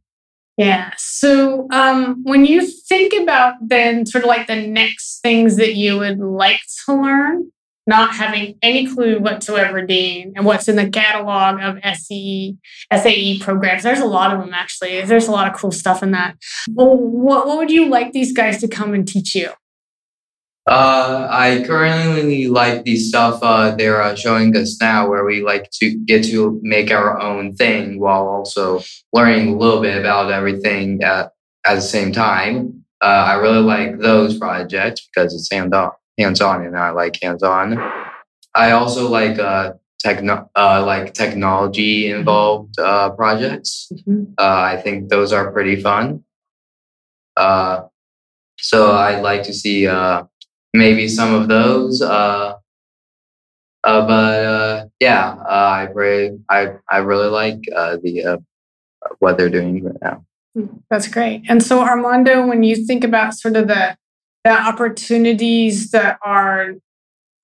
Yeah. 0.56 0.92
So 0.96 1.68
um, 1.70 2.24
when 2.24 2.46
you 2.46 2.66
think 2.66 3.12
about 3.22 3.54
then 3.60 4.06
sort 4.06 4.24
of 4.24 4.28
like 4.28 4.46
the 4.46 4.66
next 4.66 5.20
things 5.20 5.56
that 5.56 5.74
you 5.74 5.98
would 5.98 6.18
like 6.18 6.60
to 6.86 6.94
learn, 6.94 7.52
not 7.88 8.14
having 8.14 8.58
any 8.60 8.86
clue 8.86 9.18
whatsoever, 9.18 9.80
Dean, 9.80 10.34
and 10.36 10.44
what's 10.44 10.68
in 10.68 10.76
the 10.76 10.90
catalog 10.90 11.58
of 11.62 11.78
SE, 11.82 12.54
SAE 12.92 13.38
programs. 13.40 13.82
There's 13.82 13.98
a 13.98 14.04
lot 14.04 14.34
of 14.34 14.40
them, 14.40 14.52
actually. 14.52 15.00
There's 15.00 15.26
a 15.26 15.30
lot 15.32 15.50
of 15.50 15.58
cool 15.58 15.72
stuff 15.72 16.02
in 16.02 16.10
that. 16.10 16.36
Well, 16.70 16.94
what, 16.94 17.46
what 17.46 17.56
would 17.56 17.70
you 17.70 17.86
like 17.86 18.12
these 18.12 18.32
guys 18.32 18.60
to 18.60 18.68
come 18.68 18.92
and 18.92 19.08
teach 19.08 19.34
you? 19.34 19.48
Uh, 20.66 21.26
I 21.30 21.64
currently 21.66 22.46
like 22.46 22.84
the 22.84 22.96
stuff 22.96 23.38
uh, 23.42 23.74
they're 23.74 24.02
uh, 24.02 24.14
showing 24.14 24.54
us 24.54 24.78
now, 24.78 25.08
where 25.08 25.24
we 25.24 25.42
like 25.42 25.70
to 25.80 25.96
get 25.96 26.26
to 26.26 26.60
make 26.62 26.90
our 26.90 27.18
own 27.18 27.54
thing 27.54 27.98
while 27.98 28.28
also 28.28 28.82
learning 29.14 29.54
a 29.54 29.56
little 29.56 29.80
bit 29.80 29.96
about 29.96 30.30
everything 30.30 31.02
at, 31.02 31.32
at 31.66 31.76
the 31.76 31.80
same 31.80 32.12
time. 32.12 32.84
Uh, 33.00 33.06
I 33.06 33.34
really 33.36 33.62
like 33.62 33.98
those 33.98 34.36
projects 34.36 35.08
because 35.08 35.32
it's 35.32 35.50
hands 35.50 35.72
on 35.72 35.92
hands 36.18 36.40
on 36.40 36.64
and 36.64 36.76
I 36.76 36.90
like 36.90 37.22
hands 37.22 37.42
on. 37.42 37.78
I 38.54 38.72
also 38.72 39.08
like 39.08 39.38
uh, 39.38 39.74
techno 40.00 40.50
uh, 40.56 40.84
like 40.84 41.14
technology 41.14 42.10
involved 42.10 42.78
uh, 42.78 43.10
projects. 43.10 43.90
Mm-hmm. 43.92 44.32
Uh, 44.38 44.62
I 44.72 44.76
think 44.76 45.08
those 45.08 45.32
are 45.32 45.52
pretty 45.52 45.80
fun. 45.80 46.24
Uh, 47.36 47.82
so 48.58 48.92
I'd 48.92 49.22
like 49.22 49.44
to 49.44 49.54
see 49.54 49.86
uh, 49.86 50.24
maybe 50.74 51.08
some 51.08 51.34
of 51.34 51.48
those. 51.48 52.02
Uh, 52.02 52.54
uh, 53.84 54.06
but 54.06 54.44
uh, 54.44 54.86
yeah, 55.00 55.36
uh, 55.48 55.70
I 55.80 55.82
really, 55.94 56.38
I 56.50 56.74
I 56.90 56.98
really 56.98 57.28
like 57.28 57.60
uh, 57.74 57.96
the 58.02 58.24
uh, 58.24 58.36
what 59.20 59.38
they're 59.38 59.48
doing 59.48 59.84
right 59.84 60.02
now. 60.02 60.24
Mm, 60.56 60.82
that's 60.90 61.06
great. 61.06 61.44
And 61.48 61.62
so 61.62 61.80
Armando, 61.80 62.46
when 62.46 62.64
you 62.64 62.84
think 62.84 63.04
about 63.04 63.34
sort 63.34 63.56
of 63.56 63.68
the 63.68 63.96
the 64.48 64.58
opportunities 64.58 65.90
that 65.90 66.18
are 66.24 66.76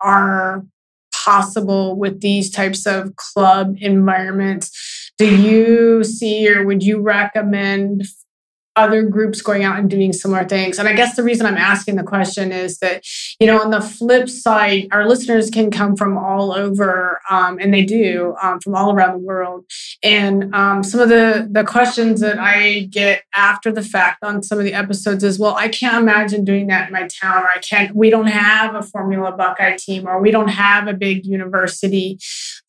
are 0.01 0.65
possible 1.13 1.97
with 1.97 2.23
these 2.23 2.51
types 2.51 2.87
of 2.87 3.15
club 3.17 3.77
environments. 3.79 5.13
Do 5.19 5.37
you 5.37 6.03
see 6.03 6.49
or 6.49 6.65
would 6.65 6.83
you 6.83 7.01
recommend 7.01 8.07
other 8.77 9.03
groups 9.03 9.41
going 9.41 9.63
out 9.65 9.79
and 9.79 9.89
doing 9.89 10.13
similar 10.13 10.45
things. 10.45 10.79
And 10.79 10.89
I 10.89 10.93
guess 10.93 11.17
the 11.17 11.23
reason 11.23 11.47
I'm 11.47 11.57
asking 11.57 11.97
the 11.97 12.03
question 12.03 12.53
is 12.53 12.79
that, 12.79 13.05
you 13.39 13.47
know, 13.47 13.61
on 13.61 13.71
the 13.71 13.81
flip 13.81 14.29
side, 14.29 14.89
our 14.91 15.07
listeners 15.07 15.51
can 15.51 15.71
come 15.71 15.97
from 15.97 16.19
all 16.19 16.53
over, 16.53 17.21
um, 17.31 17.59
and 17.61 17.73
they 17.73 17.85
do 17.85 18.35
um, 18.43 18.61
from 18.61 18.75
all 18.75 18.93
around 18.93 19.13
the 19.13 19.27
world. 19.27 19.65
And 20.03 20.55
um, 20.55 20.83
some 20.83 21.01
of 21.01 21.09
the 21.09 21.49
the 21.51 21.65
questions 21.65 22.21
that 22.21 22.39
I 22.39 22.89
get 22.91 23.23
after 23.35 23.71
the 23.71 23.83
fact 23.83 24.25
on 24.25 24.43
some 24.43 24.59
of 24.59 24.65
the 24.65 24.75
episodes 24.75 25.25
is, 25.25 25.39
well, 25.39 25.55
I 25.55 25.69
can't 25.69 25.97
imagine 25.97 26.45
doing 26.45 26.67
that 26.69 26.89
in 26.89 26.93
my 26.93 27.07
town, 27.09 27.43
or 27.43 27.49
I 27.49 27.59
can't. 27.59 27.95
We 27.95 28.11
don't 28.11 28.27
have 28.27 28.75
a 28.75 28.83
Formula 28.83 29.33
Buckeye 29.33 29.77
team, 29.77 30.07
or 30.07 30.21
we 30.21 30.31
don't 30.31 30.49
have 30.49 30.89
a 30.89 30.95
big 30.95 31.25
university. 31.27 32.19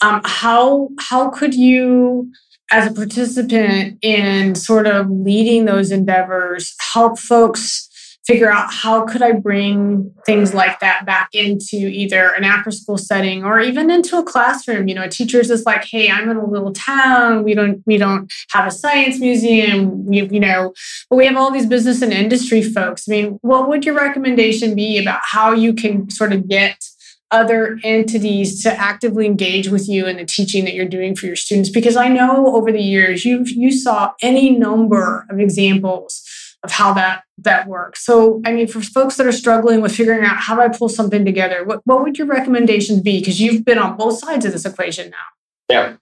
Um, 0.01 0.21
how 0.23 0.89
how 0.99 1.29
could 1.29 1.55
you 1.55 2.31
as 2.71 2.91
a 2.91 2.93
participant 2.93 3.97
in 4.01 4.55
sort 4.55 4.87
of 4.87 5.09
leading 5.09 5.65
those 5.65 5.91
endeavors 5.91 6.75
help 6.93 7.19
folks 7.19 7.89
figure 8.25 8.51
out 8.51 8.73
how 8.73 9.05
could 9.05 9.21
i 9.21 9.31
bring 9.31 10.11
things 10.25 10.53
like 10.53 10.79
that 10.79 11.05
back 11.05 11.29
into 11.33 11.75
either 11.75 12.29
an 12.29 12.43
after 12.43 12.71
school 12.71 12.97
setting 12.97 13.43
or 13.43 13.59
even 13.59 13.91
into 13.91 14.17
a 14.17 14.23
classroom. 14.23 14.87
You 14.87 14.95
know 14.95 15.03
a 15.03 15.09
teacher's 15.09 15.47
just 15.47 15.65
like 15.65 15.83
hey 15.83 16.09
i'm 16.09 16.29
in 16.29 16.37
a 16.37 16.45
little 16.45 16.73
town. 16.73 17.43
We 17.43 17.53
don't 17.53 17.83
we 17.85 17.97
don't 17.97 18.31
have 18.51 18.65
a 18.65 18.71
science 18.71 19.19
museum. 19.19 20.11
You 20.11 20.39
know 20.39 20.73
but 21.09 21.17
we 21.17 21.27
have 21.27 21.37
all 21.37 21.51
these 21.51 21.67
business 21.67 22.01
and 22.01 22.11
industry 22.11 22.63
folks. 22.63 23.07
I 23.07 23.11
mean 23.11 23.39
what 23.41 23.69
would 23.69 23.85
your 23.85 23.95
recommendation 23.95 24.75
be 24.75 24.97
about 24.97 25.21
how 25.23 25.53
you 25.53 25.73
can 25.73 26.09
sort 26.09 26.33
of 26.33 26.47
get 26.47 26.83
other 27.31 27.79
entities 27.83 28.61
to 28.63 28.71
actively 28.71 29.25
engage 29.25 29.67
with 29.69 29.89
you 29.89 30.05
in 30.05 30.17
the 30.17 30.25
teaching 30.25 30.63
that 30.65 30.73
you're 30.73 30.87
doing 30.87 31.15
for 31.15 31.25
your 31.25 31.35
students? 31.35 31.69
Because 31.69 31.95
i 31.95 32.07
know 32.07 32.55
over 32.55 32.71
the 32.71 32.81
years 32.81 33.25
you 33.25 33.43
you 33.45 33.71
saw 33.71 34.13
any 34.21 34.51
number 34.51 35.25
of 35.29 35.39
examples 35.39 36.23
of 36.63 36.71
how 36.71 36.93
that 36.93 37.23
that 37.37 37.67
works. 37.67 38.05
So 38.05 38.41
i 38.45 38.51
mean 38.51 38.67
for 38.67 38.81
folks 38.81 39.17
that 39.17 39.27
are 39.27 39.31
struggling 39.31 39.81
with 39.81 39.95
figuring 39.95 40.23
out 40.23 40.37
how 40.37 40.55
do 40.55 40.61
i 40.61 40.69
pull 40.69 40.89
something 40.89 41.25
together 41.25 41.63
what, 41.63 41.81
what 41.85 42.01
would 42.03 42.17
your 42.17 42.27
recommendations 42.27 43.01
be? 43.01 43.19
Because 43.19 43.39
you've 43.41 43.65
been 43.65 43.77
on 43.77 43.97
both 43.97 44.19
sides 44.19 44.45
of 44.45 44.51
this 44.51 44.65
equation 44.65 45.09
now. 45.09 45.27
Yeah. 45.69 45.97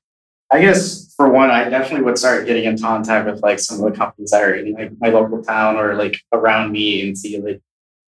I 0.51 0.61
guess 0.61 1.13
for 1.15 1.29
one 1.29 1.49
i 1.49 1.69
definitely 1.69 2.05
would 2.05 2.17
start 2.17 2.45
getting 2.45 2.65
in 2.65 2.77
contact 2.77 3.25
with 3.27 3.41
like 3.41 3.59
some 3.59 3.81
of 3.81 3.91
the 3.91 3.97
companies 3.97 4.31
that 4.31 4.43
are 4.43 4.53
in 4.53 4.73
like 4.73 4.91
my 4.99 5.09
local 5.09 5.43
town 5.43 5.77
or 5.77 5.95
like 5.95 6.17
around 6.31 6.71
me 6.71 7.07
and 7.07 7.17
see 7.17 7.39
like 7.39 7.61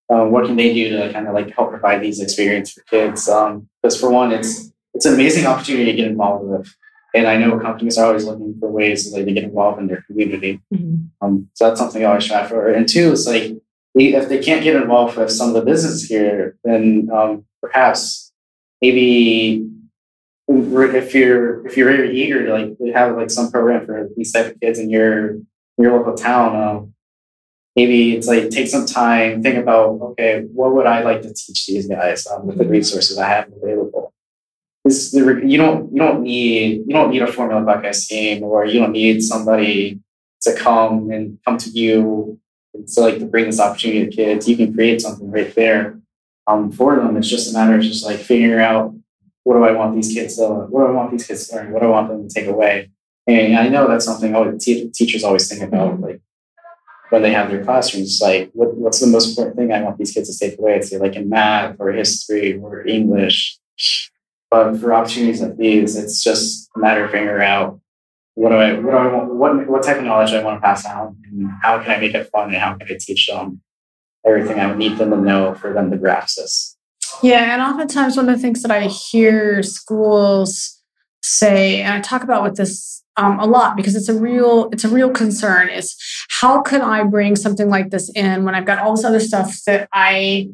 um, 0.10 0.32
what 0.32 0.46
can 0.46 0.56
they 0.56 0.74
do 0.74 0.90
to 0.98 1.12
kind 1.12 1.28
of 1.28 1.34
like 1.34 1.54
help 1.56 1.72
provide 1.72 2.02
these 2.02 2.22
experience 2.22 2.72
for 2.72 2.82
kids? 2.84 3.26
Because 3.26 3.30
um, 3.30 3.70
for 4.00 4.12
one, 4.12 4.32
it's 4.32 4.72
it's 4.94 5.06
an 5.06 5.14
amazing 5.14 5.46
opportunity 5.46 5.92
to 5.92 5.98
get 5.98 6.08
involved 6.08 6.46
with, 6.46 6.74
and 7.14 7.28
I 7.28 7.38
know 7.38 7.60
companies 7.60 7.98
are 7.98 8.08
always 8.08 8.26
looking 8.26 8.56
for 8.60 8.72
ways 8.72 9.12
like, 9.12 9.26
to 9.26 9.34
get 9.34 9.44
involved 9.44 9.80
in 9.80 9.88
their 9.88 10.04
community. 10.04 10.62
Mm-hmm. 10.74 11.06
Um, 11.22 11.50
so 11.54 11.68
that's 11.68 11.80
something 11.80 12.04
I 12.04 12.08
always 12.08 12.26
strive 12.26 12.50
for. 12.50 12.70
And 12.70 12.88
two, 12.88 13.12
it's 13.12 13.28
like 13.28 13.58
if 13.96 14.30
they 14.30 14.40
can't 14.40 14.64
get 14.64 14.76
involved 14.76 15.18
with 15.18 15.32
some 15.32 15.50
of 15.50 15.56
the 15.56 15.62
business 15.62 16.04
here, 16.04 16.58
then 16.64 17.10
um, 17.14 17.46
perhaps 17.62 18.32
maybe 18.82 19.68
if 20.48 21.16
you're 21.16 21.66
if 21.66 21.76
you're 21.76 21.92
very 21.92 22.20
eager 22.20 22.46
to 22.46 22.54
like 22.54 22.94
have 22.94 23.16
like 23.16 23.32
some 23.32 23.52
program 23.52 23.86
for 23.86 24.10
these 24.16 24.32
type 24.32 24.54
of 24.54 24.60
kids 24.60 24.80
in 24.80 24.90
your 24.90 25.38
your 25.78 25.98
local 25.98 26.14
town, 26.14 26.56
um, 26.56 26.94
maybe 27.76 28.16
it's 28.16 28.28
like 28.28 28.50
take 28.50 28.68
some 28.68 28.86
time, 28.86 29.44
think 29.44 29.58
about, 29.58 30.00
okay, 30.02 30.46
what 30.54 30.74
would 30.74 30.86
I 30.88 31.04
like 31.04 31.22
to 31.24 31.34
teach 31.34 31.68
these 31.68 31.88
guys 31.88 32.26
um, 32.28 32.48
with 32.48 32.58
the 32.58 32.66
resources 32.66 33.18
I 33.18 33.28
have 33.28 33.52
available? 33.52 34.14
This, 34.84 35.14
you 35.14 35.58
don't 35.58 35.92
you 35.92 35.98
don't 35.98 36.22
need 36.22 36.84
you 36.86 36.94
don't 36.94 37.10
need 37.10 37.24
a 37.24 37.28
Formula 37.28 37.62
Buckeye 37.62 37.92
team 37.92 38.44
or 38.44 38.66
you 38.66 38.80
don't 38.80 38.92
need 38.92 39.24
somebody 39.24 40.00
to 40.42 40.56
come 40.56 41.10
and 41.10 41.40
come 41.44 41.58
to 41.58 41.70
you 41.72 42.40
to 42.94 43.02
like 43.02 43.18
to 43.18 43.26
bring 43.26 43.46
this 43.46 43.60
opportunity 43.60 44.06
to 44.06 44.16
kids. 44.16 44.48
You 44.48 44.56
can 44.56 44.74
create 44.74 45.02
something 45.02 45.32
right 45.32 45.54
there 45.56 46.00
um, 46.46 46.72
for 46.72 46.96
them. 46.98 47.18
It's 47.18 47.28
just 47.28 47.50
a 47.50 47.54
matter 47.58 47.76
of 47.76 47.82
just 47.82 48.06
like 48.06 48.20
figuring 48.20 48.64
out 48.64 48.94
what 49.44 49.56
do 49.56 49.64
I 49.64 49.72
want 49.72 49.96
these 49.96 50.14
kids 50.14 50.38
to 50.38 50.48
what 50.48 50.82
do 50.82 50.88
I 50.88 50.92
want 50.92 51.12
these 51.12 51.26
kids 51.26 51.48
to 51.48 51.56
learn? 51.56 51.72
What 51.72 51.82
do 51.82 51.88
I 51.88 51.90
want 51.90 52.10
them 52.10 52.28
to 52.28 52.34
take 52.34 52.48
away? 52.48 52.92
And 53.28 53.58
I 53.58 53.70
know 53.70 53.88
that's 53.88 54.06
something 54.06 54.36
always, 54.36 54.64
teachers 54.64 55.24
always 55.24 55.50
think 55.50 55.64
about. 55.64 56.00
Like 56.00 56.22
when 57.10 57.22
they 57.22 57.32
have 57.32 57.50
their 57.50 57.64
classrooms, 57.64 58.20
like 58.22 58.50
what, 58.54 58.76
what's 58.76 59.00
the 59.00 59.08
most 59.08 59.30
important 59.30 59.58
thing 59.58 59.72
I 59.72 59.82
want 59.82 59.98
these 59.98 60.12
kids 60.12 60.36
to 60.36 60.50
take 60.50 60.60
away? 60.60 60.76
It's 60.76 60.92
like 60.92 61.16
in 61.16 61.30
math 61.30 61.76
or 61.80 61.92
history 61.92 62.58
or 62.58 62.86
English. 62.86 63.60
But 64.50 64.78
for 64.78 64.94
opportunities 64.94 65.42
like 65.42 65.58
these, 65.58 65.96
it's 65.96 66.24
just 66.24 66.70
a 66.76 66.80
matter 66.80 67.06
of 67.06 67.12
figuring 67.12 67.46
out 67.46 67.80
what 68.36 68.50
do 68.50 68.56
I 68.56 68.74
what 68.74 68.92
do 68.92 68.98
I 68.98 69.08
want 69.08 69.34
what 69.34 69.68
what 69.68 69.84
type 69.84 69.98
of 69.98 70.04
knowledge 70.04 70.32
I 70.32 70.44
want 70.44 70.58
to 70.58 70.62
pass 70.62 70.84
down 70.84 71.18
and 71.26 71.50
how 71.62 71.80
can 71.82 71.92
I 71.92 71.98
make 72.00 72.14
it 72.14 72.30
fun 72.30 72.50
and 72.50 72.58
how 72.58 72.76
can 72.76 72.88
I 72.90 72.98
teach 73.00 73.28
them 73.28 73.62
everything 74.26 74.60
I 74.60 74.74
need 74.76 74.98
them 74.98 75.12
to 75.12 75.18
know 75.18 75.54
for 75.56 75.72
them 75.72 75.92
to 75.92 75.98
grasp 75.98 76.38
this. 76.38 76.76
Yeah, 77.22 77.54
and 77.54 77.62
oftentimes 77.62 78.18
one 78.18 78.28
of 78.28 78.36
the 78.36 78.42
things 78.42 78.62
that 78.64 78.72
I 78.72 78.88
hear 78.88 79.64
schools 79.64 80.82
say, 81.22 81.82
and 81.82 81.94
I 81.94 82.02
talk 82.02 82.24
about 82.24 82.44
with 82.44 82.58
this 82.58 83.04
um, 83.18 83.40
a 83.40 83.46
lot 83.46 83.78
because 83.78 83.96
it's 83.96 84.10
a 84.10 84.20
real 84.20 84.70
it's 84.72 84.84
a 84.84 84.90
real 84.90 85.10
concern 85.10 85.70
is 85.70 85.96
how 86.42 86.62
can 86.62 86.82
i 86.82 87.04
bring 87.04 87.36
something 87.36 87.70
like 87.70 87.90
this 87.90 88.10
in 88.16 88.44
when 88.44 88.56
i've 88.56 88.66
got 88.66 88.80
all 88.80 88.96
this 88.96 89.06
other 89.06 89.20
stuff 89.20 89.58
that 89.66 89.88
i 89.94 90.50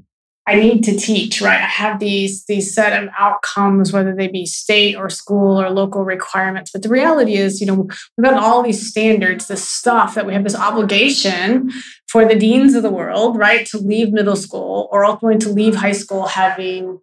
i 0.47 0.56
need 0.56 0.84
to 0.84 0.97
teach, 0.97 1.41
right? 1.41 1.62
I 1.62 1.67
have 1.67 2.00
these 2.00 2.45
these 2.45 2.74
set 2.74 3.02
of 3.02 3.10
outcomes, 3.17 3.93
whether 3.93 4.13
they 4.13 4.28
be 4.28 4.45
state 4.45 4.95
or 4.95 5.10
school 5.10 5.62
or 5.62 5.69
local 5.69 6.04
requirements. 6.04 6.71
But 6.71 6.82
the 6.82 6.89
reality 6.89 7.36
is, 7.36 7.62
you 7.62 7.67
know, 7.67 7.88
we've 8.17 8.26
got 8.26 8.41
all 8.41 8.63
these 8.63 8.88
standards, 8.89 9.47
this 9.47 9.67
stuff 9.67 10.15
that 10.15 10.26
we 10.26 10.34
have 10.34 10.43
this 10.43 10.56
obligation 10.56 11.71
for 12.10 12.26
the 12.26 12.36
deans 12.36 12.74
of 12.74 12.84
the 12.84 12.89
world, 12.89 13.38
right, 13.38 13.65
to 13.67 13.78
leave 13.78 14.12
middle 14.12 14.36
school 14.36 14.89
or 14.91 15.06
ultimately 15.06 15.39
to 15.39 15.50
leave 15.50 15.76
high 15.76 15.91
school 15.91 16.26
having 16.26 17.00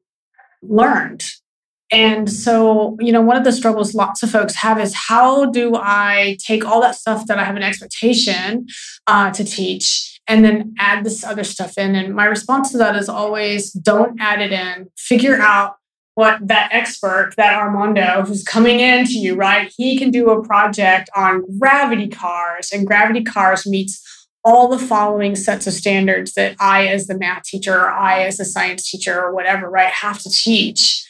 learned. 0.63 1.25
And 1.91 2.31
so, 2.31 2.97
you 3.01 3.13
know, 3.13 3.23
one 3.23 3.37
of 3.37 3.45
the 3.45 3.53
struggles 3.53 3.95
lots 3.95 4.23
of 4.23 4.31
folks 4.31 4.55
have 4.57 4.79
is 4.79 4.95
how 4.95 5.47
do 5.47 5.75
I 5.77 6.37
take 6.39 6.65
all 6.65 6.81
that 6.83 6.97
stuff 6.97 7.27
that 7.27 7.39
I 7.39 7.45
have 7.45 7.57
an 7.57 7.63
expectation 7.63 8.67
uh, 9.07 9.31
to 9.31 9.45
teach 9.45 10.21
and 10.27 10.45
then 10.45 10.75
add 10.79 11.05
this 11.05 11.25
other 11.25 11.45
stuff 11.45 11.79
in. 11.79 11.95
And 11.95 12.15
my 12.15 12.27
response 12.27 12.71
to 12.73 12.79
that 12.79 12.95
is 12.95 13.09
always 13.09 13.73
don't 13.73 14.21
add 14.21 14.43
it 14.43 14.53
in. 14.53 14.91
Figure 14.99 15.41
out 15.41 15.77
what 16.15 16.47
that 16.49 16.69
expert, 16.73 17.33
that 17.37 17.55
Armando 17.55 18.25
who's 18.27 18.43
coming 18.43 18.81
in 18.81 19.07
to 19.07 19.13
you, 19.13 19.37
right? 19.37 19.73
He 19.77 19.97
can 19.97 20.11
do 20.11 20.31
a 20.31 20.45
project 20.45 21.09
on 21.15 21.45
gravity 21.59 22.09
cars, 22.09 22.73
and 22.73 22.87
gravity 22.87 23.23
cars 23.23 23.65
meets 23.65 24.05
all 24.45 24.69
the 24.69 24.79
following 24.79 25.37
sets 25.37 25.67
of 25.67 25.73
standards 25.73 26.35
that 26.35 26.57
I, 26.59 26.89
as 26.89 27.07
the 27.07 27.17
math 27.17 27.45
teacher, 27.45 27.75
or 27.75 27.91
I, 27.91 28.25
as 28.25 28.37
the 28.37 28.45
science 28.45 28.91
teacher, 28.91 29.19
or 29.19 29.33
whatever, 29.33 29.71
right, 29.71 29.93
have 29.93 30.19
to 30.23 30.31
teach. 30.31 31.07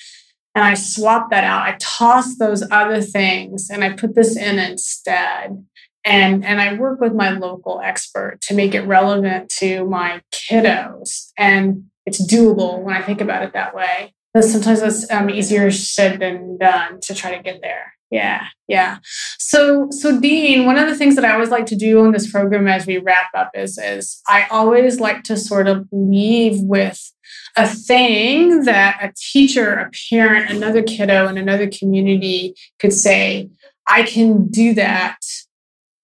And 0.54 0.64
I 0.64 0.74
swap 0.74 1.30
that 1.30 1.44
out. 1.44 1.62
I 1.62 1.76
toss 1.78 2.36
those 2.36 2.64
other 2.70 3.00
things 3.00 3.70
and 3.70 3.84
I 3.84 3.92
put 3.92 4.14
this 4.14 4.36
in 4.36 4.58
instead 4.58 5.64
and 6.08 6.44
and 6.44 6.60
I 6.60 6.74
work 6.74 7.00
with 7.00 7.14
my 7.14 7.30
local 7.30 7.80
expert 7.80 8.40
to 8.42 8.54
make 8.54 8.74
it 8.74 8.82
relevant 8.82 9.50
to 9.58 9.84
my 9.84 10.22
kiddos, 10.32 11.32
and 11.36 11.84
it's 12.06 12.24
doable 12.24 12.82
when 12.82 12.96
I 12.96 13.02
think 13.02 13.20
about 13.20 13.42
it 13.42 13.52
that 13.52 13.74
way. 13.74 14.14
But 14.32 14.44
sometimes 14.44 14.82
it's 14.82 15.10
um, 15.10 15.30
easier 15.30 15.70
said 15.70 16.20
than 16.20 16.58
done 16.58 17.00
to 17.02 17.14
try 17.14 17.36
to 17.36 17.42
get 17.42 17.60
there. 17.60 17.94
Yeah, 18.10 18.46
yeah. 18.68 18.98
So, 19.38 19.88
so 19.90 20.18
Dean, 20.18 20.64
one 20.64 20.78
of 20.78 20.88
the 20.88 20.96
things 20.96 21.14
that 21.16 21.26
I 21.26 21.34
always 21.34 21.50
like 21.50 21.66
to 21.66 21.76
do 21.76 22.00
on 22.00 22.12
this 22.12 22.30
program 22.30 22.66
as 22.66 22.86
we 22.86 22.96
wrap 22.96 23.28
up 23.34 23.50
is, 23.54 23.76
is 23.76 24.22
I 24.26 24.46
always 24.50 24.98
like 24.98 25.24
to 25.24 25.36
sort 25.36 25.68
of 25.68 25.86
leave 25.92 26.58
with 26.60 27.12
a 27.58 27.66
thing 27.66 28.64
that 28.64 28.98
a 29.02 29.12
teacher, 29.16 29.74
a 29.74 29.90
parent, 30.08 30.50
another 30.50 30.82
kiddo 30.82 31.26
in 31.26 31.36
another 31.36 31.68
community 31.68 32.54
could 32.78 32.92
say, 32.92 33.50
I 33.88 34.04
can 34.04 34.46
do 34.46 34.74
that 34.74 35.18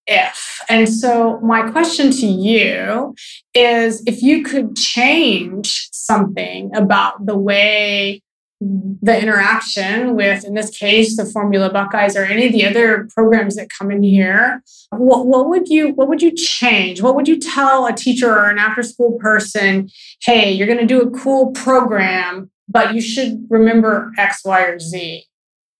if. 0.06 0.60
And 0.68 0.88
so, 0.88 1.38
my 1.40 1.70
question 1.70 2.10
to 2.10 2.26
you 2.26 3.14
is 3.54 4.02
if 4.06 4.20
you 4.20 4.42
could 4.42 4.76
change 4.76 5.88
something 5.92 6.74
about 6.74 7.24
the 7.24 7.36
way 7.36 8.22
the 8.60 9.20
interaction 9.20 10.14
with, 10.14 10.44
in 10.44 10.54
this 10.54 10.70
case, 10.70 11.16
the 11.16 11.26
Formula 11.26 11.70
Buckeyes 11.70 12.16
or 12.16 12.24
any 12.24 12.46
of 12.46 12.52
the 12.52 12.64
other 12.64 13.08
programs 13.14 13.56
that 13.56 13.68
come 13.68 13.90
in 13.90 14.02
here, 14.02 14.62
what, 14.90 15.26
what 15.26 15.48
would 15.48 15.68
you 15.68 15.88
what 15.90 16.08
would 16.08 16.22
you 16.22 16.34
change? 16.34 17.02
What 17.02 17.14
would 17.16 17.28
you 17.28 17.38
tell 17.38 17.86
a 17.86 17.92
teacher 17.92 18.30
or 18.30 18.48
an 18.50 18.58
after 18.58 18.82
school 18.82 19.18
person? 19.18 19.90
Hey, 20.22 20.52
you're 20.52 20.66
going 20.66 20.78
to 20.78 20.86
do 20.86 21.02
a 21.02 21.10
cool 21.10 21.50
program, 21.52 22.50
but 22.68 22.94
you 22.94 23.00
should 23.00 23.46
remember 23.50 24.12
X, 24.18 24.42
Y, 24.44 24.62
or 24.62 24.78
Z. 24.78 25.24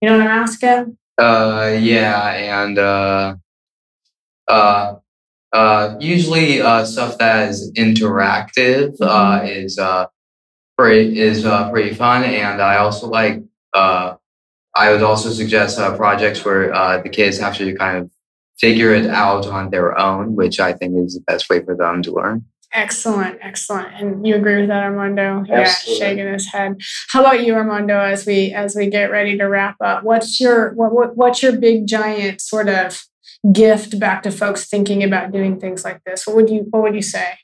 You 0.00 0.08
know 0.08 0.18
what 0.18 0.26
I'm 0.26 0.42
asking? 0.42 0.98
Uh, 1.16 1.76
yeah, 1.80 2.30
and 2.30 2.78
uh, 2.78 3.36
uh, 4.48 4.94
uh, 5.52 5.94
usually 6.00 6.60
uh, 6.60 6.84
stuff 6.84 7.16
that 7.18 7.48
is 7.48 7.72
interactive 7.76 8.94
uh, 9.00 9.40
mm-hmm. 9.40 9.46
is 9.46 9.78
uh, 9.78 10.06
pretty 10.76 11.18
is 11.20 11.44
uh, 11.44 11.70
pretty 11.70 11.94
fun, 11.94 12.24
and 12.24 12.60
I 12.60 12.76
also 12.76 13.08
like. 13.08 13.42
Uh, 13.72 14.16
I 14.76 14.90
would 14.90 15.02
also 15.02 15.30
suggest 15.30 15.78
uh, 15.78 15.96
projects 15.96 16.44
where 16.44 16.74
uh, 16.74 17.00
the 17.00 17.08
kids 17.08 17.38
have 17.38 17.56
to 17.58 17.74
kind 17.76 17.98
of 17.98 18.10
figure 18.58 18.92
it 18.92 19.06
out 19.06 19.46
on 19.46 19.70
their 19.70 19.96
own, 19.98 20.34
which 20.34 20.58
I 20.58 20.72
think 20.72 20.96
is 20.96 21.14
the 21.14 21.20
best 21.20 21.48
way 21.48 21.64
for 21.64 21.76
them 21.76 22.02
to 22.02 22.12
learn. 22.12 22.44
Excellent, 22.72 23.38
excellent. 23.40 23.94
And 23.94 24.26
you 24.26 24.34
agree 24.34 24.60
with 24.60 24.68
that, 24.68 24.82
Armando? 24.82 25.44
Yeah, 25.48 25.64
shaking 25.64 26.26
his 26.32 26.48
head. 26.48 26.80
How 27.10 27.20
about 27.20 27.44
you, 27.44 27.54
Armando? 27.54 28.00
As 28.00 28.26
we 28.26 28.52
as 28.52 28.74
we 28.74 28.90
get 28.90 29.12
ready 29.12 29.38
to 29.38 29.44
wrap 29.44 29.76
up, 29.80 30.02
what's 30.02 30.40
your 30.40 30.74
what, 30.74 30.92
what 30.92 31.16
what's 31.16 31.40
your 31.40 31.56
big 31.56 31.86
giant 31.86 32.40
sort 32.40 32.68
of 32.68 33.04
gift 33.52 34.00
back 34.00 34.24
to 34.24 34.32
folks 34.32 34.66
thinking 34.68 35.04
about 35.04 35.30
doing 35.30 35.60
things 35.60 35.84
like 35.84 36.02
this? 36.04 36.26
What 36.26 36.34
would 36.34 36.50
you 36.50 36.66
What 36.70 36.82
would 36.82 36.96
you 36.96 37.02
say? 37.02 37.38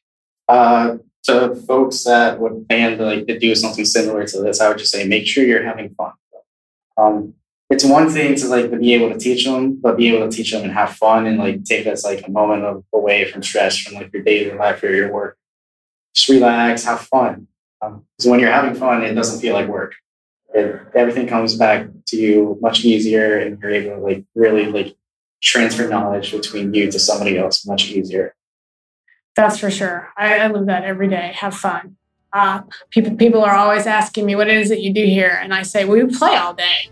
Uh, 0.49 0.97
to 1.25 1.55
folks 1.55 2.05
that 2.05 2.41
would 2.41 2.69
plan 2.69 2.99
to 2.99 3.05
like 3.05 3.27
to 3.27 3.39
do 3.39 3.55
something 3.55 3.85
similar 3.85 4.27
to 4.27 4.41
this, 4.41 4.61
I 4.61 4.69
would 4.69 4.79
just 4.79 4.91
say 4.91 5.07
make 5.07 5.27
sure 5.27 5.45
you're 5.45 5.65
having 5.65 5.91
fun. 5.91 6.13
Um, 6.97 7.35
it's 7.69 7.85
one 7.85 8.11
thing 8.11 8.35
to 8.35 8.49
like 8.49 8.71
to 8.71 8.77
be 8.77 8.95
able 8.95 9.11
to 9.11 9.19
teach 9.19 9.45
them, 9.45 9.77
but 9.77 9.97
be 9.97 10.15
able 10.15 10.29
to 10.29 10.37
teach 10.37 10.51
them 10.51 10.65
and 10.65 10.73
have 10.73 10.97
fun 10.97 11.27
and 11.27 11.39
like 11.39 11.65
take 11.65 11.87
us 11.87 12.05
like 12.05 12.27
a 12.27 12.31
moment 12.31 12.65
of 12.65 12.85
away 12.93 13.31
from 13.31 13.43
stress 13.43 13.79
from 13.79 13.95
like 13.95 14.13
your 14.13 14.23
daily 14.23 14.57
life 14.57 14.83
or 14.83 14.93
your 14.93 15.13
work. 15.13 15.39
Just 16.15 16.29
relax, 16.29 16.85
have 16.85 17.01
fun. 17.03 17.47
Because 17.81 18.27
um, 18.27 18.31
when 18.31 18.41
you're 18.41 18.51
having 18.51 18.75
fun, 18.75 19.03
it 19.05 19.15
doesn't 19.15 19.41
feel 19.41 19.55
like 19.55 19.69
work. 19.69 19.95
It, 20.53 20.81
everything 20.95 21.29
comes 21.29 21.55
back 21.55 21.87
to 22.09 22.17
you 22.17 22.59
much 22.61 22.85
easier, 22.85 23.39
and 23.39 23.59
you're 23.61 23.71
able 23.71 23.97
to 23.97 24.03
like 24.03 24.25
really 24.35 24.67
like 24.67 24.97
transfer 25.41 25.89
knowledge 25.89 26.33
between 26.33 26.75
you 26.75 26.91
to 26.91 26.99
somebody 26.99 27.39
else 27.39 27.65
much 27.65 27.89
easier. 27.91 28.35
That's 29.37 29.59
for 29.59 29.71
sure. 29.71 30.09
I, 30.17 30.39
I 30.39 30.49
live 30.49 30.67
that 30.67 30.85
every 30.85 31.09
day. 31.09 31.33
Have 31.37 31.55
fun. 31.55 31.97
Uh, 32.33 32.63
people 32.91 33.17
people 33.17 33.43
are 33.43 33.55
always 33.55 33.87
asking 33.87 34.25
me 34.25 34.37
what 34.37 34.49
it 34.49 34.57
is 34.57 34.69
that 34.69 34.81
you 34.81 34.93
do 34.93 35.05
here, 35.05 35.39
and 35.43 35.53
I 35.53 35.63
say 35.63 35.85
we 35.85 36.05
play 36.07 36.37
all 36.37 36.55
day. 36.55 36.91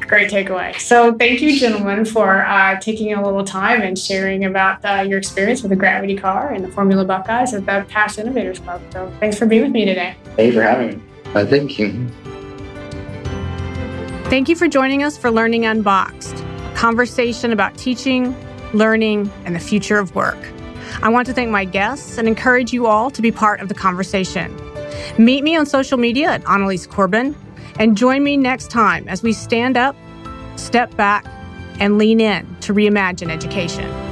Great 0.00 0.28
takeaway. 0.28 0.76
So 0.76 1.14
thank 1.14 1.40
you, 1.40 1.56
gentlemen, 1.56 2.04
for 2.04 2.44
uh, 2.44 2.80
taking 2.80 3.12
a 3.12 3.24
little 3.24 3.44
time 3.44 3.80
and 3.80 3.96
sharing 3.96 4.44
about 4.44 4.84
uh, 4.84 5.02
your 5.02 5.18
experience 5.18 5.62
with 5.62 5.70
the 5.70 5.76
Gravity 5.76 6.16
Car 6.16 6.52
and 6.52 6.64
the 6.64 6.68
Formula 6.72 7.04
Buckeyes 7.04 7.54
at 7.54 7.64
the 7.64 7.86
Past 7.88 8.18
Innovators 8.18 8.58
Club. 8.58 8.82
So 8.92 9.12
thanks 9.20 9.38
for 9.38 9.46
being 9.46 9.62
with 9.62 9.70
me 9.70 9.84
today. 9.84 10.16
Thank 10.34 10.48
you 10.48 10.52
for 10.52 10.62
having 10.62 10.98
me. 10.98 11.02
Uh, 11.32 11.46
thank 11.46 11.78
you. 11.78 12.08
Thank 14.24 14.48
you 14.48 14.56
for 14.56 14.66
joining 14.66 15.04
us 15.04 15.16
for 15.16 15.30
Learning 15.30 15.64
Unboxed 15.64 16.44
conversation 16.80 17.52
about 17.52 17.76
teaching, 17.76 18.34
learning, 18.72 19.30
and 19.44 19.54
the 19.54 19.60
future 19.60 19.98
of 19.98 20.14
work. 20.14 20.38
I 21.02 21.08
want 21.08 21.26
to 21.26 21.32
thank 21.32 21.50
my 21.50 21.64
guests 21.64 22.18
and 22.18 22.28
encourage 22.28 22.72
you 22.72 22.86
all 22.86 23.10
to 23.10 23.22
be 23.22 23.32
part 23.32 23.60
of 23.60 23.68
the 23.68 23.74
conversation. 23.74 24.54
Meet 25.18 25.44
me 25.44 25.56
on 25.56 25.66
social 25.66 25.98
media 25.98 26.30
at 26.30 26.44
Annalies 26.44 26.86
Corbin 26.86 27.34
and 27.78 27.96
join 27.96 28.22
me 28.22 28.36
next 28.36 28.70
time 28.70 29.08
as 29.08 29.22
we 29.22 29.32
stand 29.32 29.76
up, 29.76 29.96
step 30.56 30.94
back, 30.96 31.24
and 31.78 31.98
lean 31.98 32.20
in 32.20 32.46
to 32.60 32.74
reimagine 32.74 33.30
education. 33.30 34.09